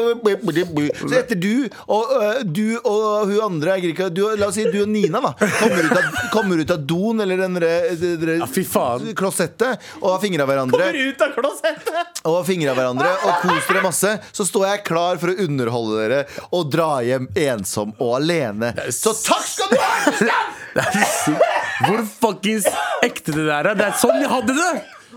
[1.01, 4.82] Så etter du og øh, du og hun andre ikke- du, La oss si du
[4.84, 8.47] og Nina da kommer ut av, kommer ut av don eller den derre Ja,
[9.17, 12.22] klosettet og har fingre av hverandre Ut av klosettet!
[12.28, 16.01] og fingre av hverandre og koser dere masse, så står jeg klar for å underholde
[16.03, 16.19] dere
[16.53, 18.69] og dra hjem ensom og alene.
[18.93, 20.11] Så takk skal du ha!
[20.20, 21.59] Det er sykt.
[21.82, 22.68] Hvor fuckings
[23.03, 23.76] ekte det der er.
[23.78, 24.72] Det er sånn jeg hadde det!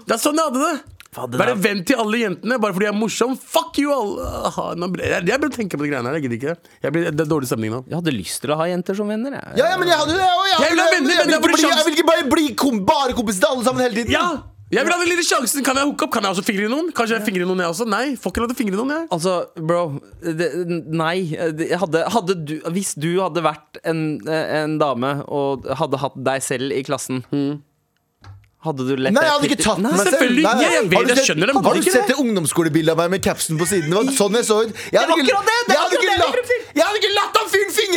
[0.05, 0.75] Det er sånn jeg hadde det.
[1.15, 3.37] Være venn til alle jentene bare fordi jeg er morsom.
[3.39, 4.97] Fuck you, alle!
[4.99, 6.17] Jeg, jeg burde tenke på de greiene her.
[6.19, 6.73] Jeg gidder ikke.
[6.83, 7.85] Jeg blir, det er dårlig stemning nå.
[7.87, 9.37] Jeg hadde lyst til å ha jenter som venner.
[9.39, 9.61] Jeg.
[9.61, 10.49] Ja, ja, men jeg hadde òg!
[10.51, 14.01] Jeg, Jeg jeg, jeg vil ikke bare bli kom, bare kompis til alle sammen hele
[14.03, 14.17] tiden.
[14.17, 14.54] Ja!
[14.73, 15.63] Jeg vil ha den lille sjansen.
[15.67, 16.13] Kan jeg hooke opp?
[16.17, 16.89] Kan jeg også fingre noen?
[16.97, 17.85] Kanskje jeg fingrer noen, jeg også?
[17.91, 18.17] Nei.
[18.19, 19.05] Får ikke lov til å fingre noen, jeg.
[19.15, 19.83] Altså, bro
[20.25, 20.49] det,
[20.89, 21.17] Nei.
[21.59, 26.43] Det, hadde, hadde du, hvis du hadde vært en, en dame og hadde hatt deg
[26.49, 27.23] selv i klassen
[28.65, 30.23] Hadde du lett Nei, jeg hadde ikke tatt meg selv.
[30.25, 30.69] Nei, nei.
[30.73, 33.11] Jeg vet, Har du jeg sett- skjønner det, Har du sett det ungdomsskolebildet av meg
[33.13, 33.93] med capsen på siden?
[33.93, 34.73] Det var sånn jeg så ut.
[34.89, 37.11] Jeg hadde ikke, det, det jeg hadde ikke akkurat det jeg latt, jeg hadde ikke
[37.19, 37.37] latt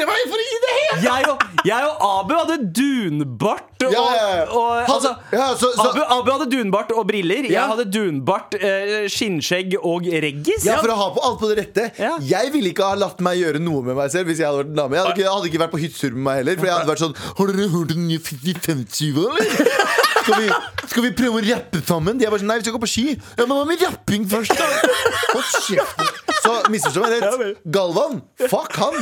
[0.05, 4.43] for i det hele Jeg og, jeg og Abu hadde dunbart og, Ja, ja, ja.
[4.51, 7.45] og altså, så- så- Abu, Abu hadde dunbart og briller.
[7.49, 10.65] Jeg hadde dunbart, eh, skinnskjegg og reggis.
[10.65, 11.91] Ja, for å ha på alt på det rette.
[12.25, 14.73] Jeg ville ikke ha latt meg gjøre noe med meg selv hvis jeg hadde vært
[14.73, 14.95] en dame.
[14.97, 16.55] Jeg hadde ikke, jeg hadde ikke vært på hyttetur med meg heller.
[16.57, 19.45] For jeg hadde vært sånn Har dere hørt den nye 50-50, eller?
[20.27, 20.47] Skal vi,
[20.91, 22.17] skal vi prøve å rappe sammen?
[22.19, 23.05] De er bare sånn Nei, vi skal gå på ski.
[23.37, 24.65] Ja, men hva med rapping først, da?
[25.37, 26.26] Hold kjeften.
[26.47, 27.61] Så misforstå meg rett.
[27.77, 28.95] Galvan, fuck han.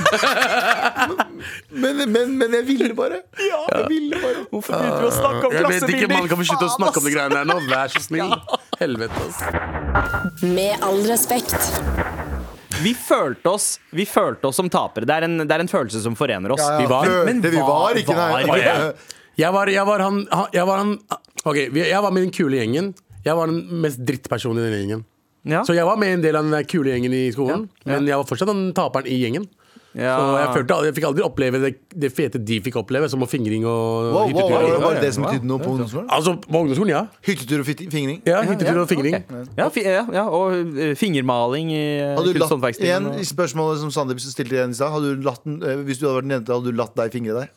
[1.70, 3.22] Men, men, men jeg ville bare.
[3.42, 4.44] Ja, Jeg ville bare.
[4.52, 7.08] Hvorfor begynte vi å snakke om Jeg vet ikke, Man kan slutte å snakke om
[7.10, 7.58] de greiene her nå.
[7.70, 8.34] Vær så snill.
[8.82, 10.44] Helvete, ass.
[10.44, 11.56] Med all respekt.
[12.84, 13.66] Vi følte oss
[13.96, 15.08] Vi følte oss som tapere.
[15.08, 16.64] Det er en, det er en følelse som forener oss.
[16.64, 16.82] Ja, ja.
[16.84, 18.44] Vi var- Men vi var- var ikke, nei.
[18.50, 18.94] var jeg?
[19.40, 20.94] Jeg var, jeg var han, han- jeg var han
[21.46, 22.94] Ok, jeg var med den kule gjengen.
[23.26, 25.06] Jeg var den mest drittpersonen i den gjengen.
[25.46, 25.62] Ja.
[25.66, 28.18] Så jeg var med en del av den der kule gjengen i skolen, men jeg
[28.18, 29.46] var fortsatt den taperen i gjengen.
[29.96, 30.18] Ja.
[30.20, 33.28] Så jeg, følte, jeg fikk aldri oppleve det, det fete de fikk oppleve, som å
[33.32, 34.52] fingring og Wow, wow, hyttetur.
[34.52, 36.10] wow, ja, var det ja, det som betydde noe på ungdomsskolen?
[36.18, 37.04] Altså, på ungdomsskolen, ja.
[37.24, 38.18] Hyttetur og fingring?
[38.28, 39.16] ja hyttetur og fingring.
[39.22, 39.46] Okay.
[39.62, 42.90] Ja, fi, ja, ja, og eh, fingermaling i latt, kunsthåndverkstien.
[42.90, 46.36] igjen, i spørsmålet som Sandeep stilte igjen i stad eh, Hvis du hadde vært en
[46.40, 47.56] jente, hadde du latt deg fingre deg?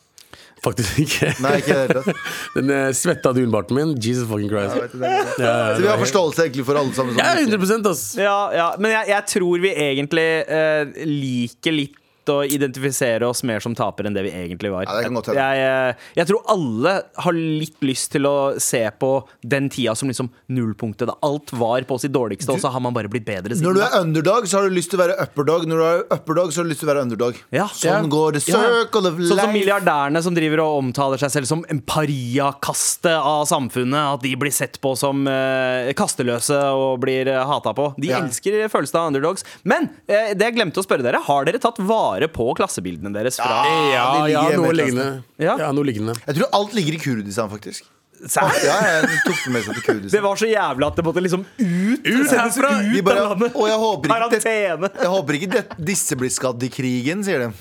[0.65, 1.29] Faktisk ikke.
[1.43, 2.23] Nei, ikke det hele tatt.
[2.57, 3.93] Den uh, svetta dunbarten min.
[4.03, 4.75] Jesus fucking Christ.
[4.75, 5.53] Jeg vet det.
[5.77, 7.15] Så vi har forståelse egentlig for alle sammen.
[7.15, 7.63] som Ja, lytter.
[7.63, 8.03] 100 ass.
[8.19, 11.98] Ja, ja, men jeg, jeg tror vi egentlig eh, liker litt
[12.31, 14.87] å identifisere oss mer som tapere enn det vi egentlig var.
[14.87, 15.23] Ja, hende.
[15.35, 19.11] jeg, eh, jeg tror alle har litt lyst til å se på
[19.41, 21.09] den tida som liksom nullpunktet.
[21.09, 23.67] Da alt var på sitt dårligste, og så har man bare blitt bedre siden.
[23.69, 25.67] Når du er underdog, så har du lyst til å være upperdog.
[25.69, 27.39] Når du er upperdog, så har du lyst til å være underdog.
[27.55, 27.67] Ja.
[27.73, 28.59] Sånn går det Ja.
[28.59, 29.29] of life.
[29.29, 34.15] Sånn som milliardærene som driver og omtaler seg selv som en pariakaste av samfunnet.
[34.15, 37.93] At de blir sett på som uh, kasteløse og blir uh, hata på.
[37.97, 39.45] De elsker følelsen av underdogs.
[39.63, 43.37] Men uh, det jeg glemte å spørre dere, har dere tatt vare på klassebildene deres
[43.39, 45.23] fra Ja, ja, ligger noe lignende.
[45.39, 45.55] Ja.
[45.57, 46.19] Ja, noe lignende.
[46.27, 47.83] Jeg tror alt ligger i Kurdistan, faktisk.
[48.27, 48.51] Serr?
[48.65, 50.23] Ja, jeg tok det med seg til Det Kurdistan.
[50.25, 52.03] var så jævlig at det måtte liksom ut.
[52.03, 52.69] Ut herfra!
[52.91, 53.23] De bare,
[53.55, 54.89] og jeg håper ikke, det, Karantene.
[54.99, 57.53] jeg håper ikke det, disse blir skadd i krigen, sier de.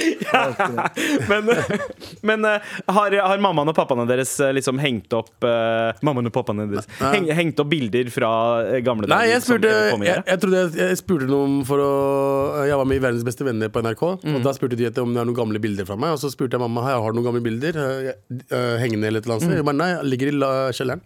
[1.30, 1.48] Men,
[2.26, 6.34] men eh, har, har mammaen og pappaene deres eh, liksom hengt opp uh, Mammaen og
[6.34, 8.30] pappaene deres heng, Hengt opp bilder fra
[8.84, 9.14] gamle dager?
[9.14, 11.90] Nei, jeg spurte, jeg, jeg, trodde jeg, jeg spurte noen for å
[12.68, 14.04] Jeg var med i Verdens beste venner på NRK.
[14.24, 14.38] Mm.
[14.38, 16.16] Og Da spurte de om det er noen gamle bilder fra meg.
[16.16, 19.38] Og så spurte jeg mamma har du noen gamle bilder eh, hengende eller et eller
[19.38, 19.48] annet Mm.
[19.48, 19.56] sted.
[19.60, 20.34] Jeg bare, Nei, ligger i
[20.76, 21.00] kjelleren.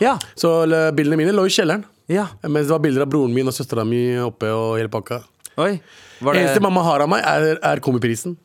[0.00, 0.50] Ja, Så
[0.96, 1.84] bildene mine lå i kjelleren.
[2.08, 2.26] ja.
[2.42, 5.22] Mens det var bilder av broren min og søstera mi oppe og hele pakka.
[5.58, 5.80] Oi.
[6.24, 8.36] Var Det eneste mamma har av meg, er, er Komiprisen.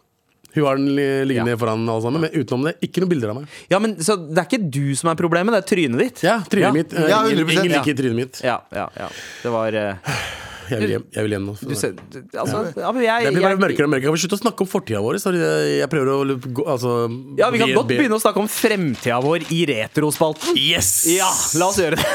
[0.55, 3.35] Hun har den liggende liggende foran alle sammen, men utenom det, ikke noen bilder av
[3.37, 3.51] meg.
[3.69, 6.23] ja, men, så det er ikke du som er problemet, det er trynet ditt?
[6.25, 6.71] Ja, trynet Ja.
[6.73, 6.93] mitt.
[6.93, 7.81] eh, Ja, ingen, 100%, ingen ja.
[7.83, 8.41] liker trynet mitt.
[8.43, 9.09] Ja, ja, ja.
[9.43, 9.93] Det var uh...
[10.69, 11.53] Jeg vil hjem, jeg vil hjem nå.
[11.65, 11.93] du ser,
[12.37, 14.05] Altså, ja, jeg, Det blir bare jeg- mørkere og mørkere.
[14.05, 15.17] Kan vi slutte å snakke om fortida vår?
[15.17, 16.91] Så jeg, jeg prøver å gå, altså,
[17.39, 20.53] Ja, Vi kan godt begynne å snakke om fremtida vår i retrospalten.
[20.61, 20.91] Yes!
[21.09, 22.05] Ja, la oss gjøre det.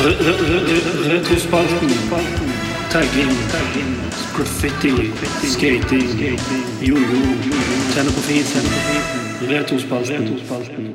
[0.00, 2.41] Re- re- re- re- Retrospalten.
[2.92, 3.30] Tagging.
[4.36, 4.90] Graffiti.
[5.48, 6.08] Skating.
[6.80, 7.20] Jojo.
[7.94, 8.66] Tenne på fisen.
[9.48, 10.26] Retrospalten.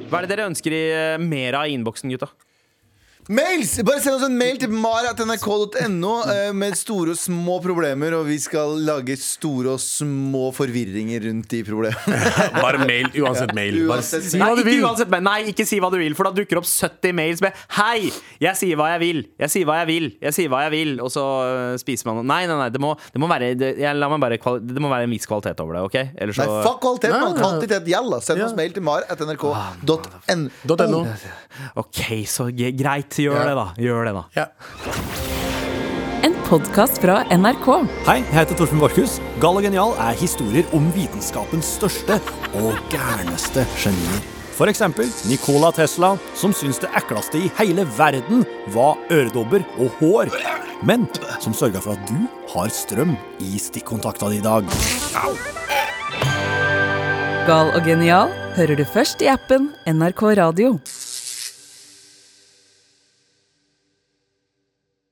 [0.06, 2.30] Hva er det dere ønsker i eh, mer av innboksen, gutta?
[3.28, 3.74] Mails!
[3.84, 8.38] Bare send oss en mail til mar.nrk.no eh, med store og små problemer, og vi
[8.40, 12.16] skal lage store og små forvirringer rundt de problemene.
[12.64, 13.10] Bare mail.
[13.20, 13.82] Uansett mail.
[13.90, 14.80] Bare Uansett si Nei hva du ikke, vil.
[14.88, 17.52] uansett, men, nei, ikke si hva du vil, for da dukker opp 70 mails med
[17.76, 18.14] 'Hei,
[18.46, 20.96] jeg sier hva jeg vil', 'Jeg sier hva jeg vil', 'Jeg sier hva jeg vil',
[21.04, 24.08] og så øh, spiser man Nei, nei, nei, det må, det må være det, la
[24.14, 26.00] meg bare, det må være en viss kvalitet over det, OK?
[26.32, 26.48] Så...
[26.48, 27.36] Nei, fuck kvalitet, Nei, man.
[27.44, 28.24] Kvantitet gjelder.
[28.24, 31.04] Send oss mail til mar.nrk.no.
[31.84, 32.02] OK,
[32.32, 32.72] så ge-
[33.18, 33.34] greit.
[33.34, 33.46] Gjør Ja.
[33.46, 33.74] det, da.
[33.78, 34.24] Gjør det, da.
[34.36, 34.46] Ja.
[36.24, 37.68] En podkast fra NRK.
[38.06, 39.20] Hei, jeg heter Torfinn Borchhus.
[39.40, 42.20] Gal og genial er historier om vitenskapens største
[42.56, 44.22] og gærneste genier.
[44.58, 48.44] For eksempel Nikola Tesla, som syntes det ekleste i hele verden
[48.74, 50.32] var øredobber og hår.
[50.84, 51.08] Men
[51.40, 54.66] som sørga for at du har strøm i stikkontakta di i dag.
[57.48, 60.80] Gal og genial hører du først i appen NRK Radio.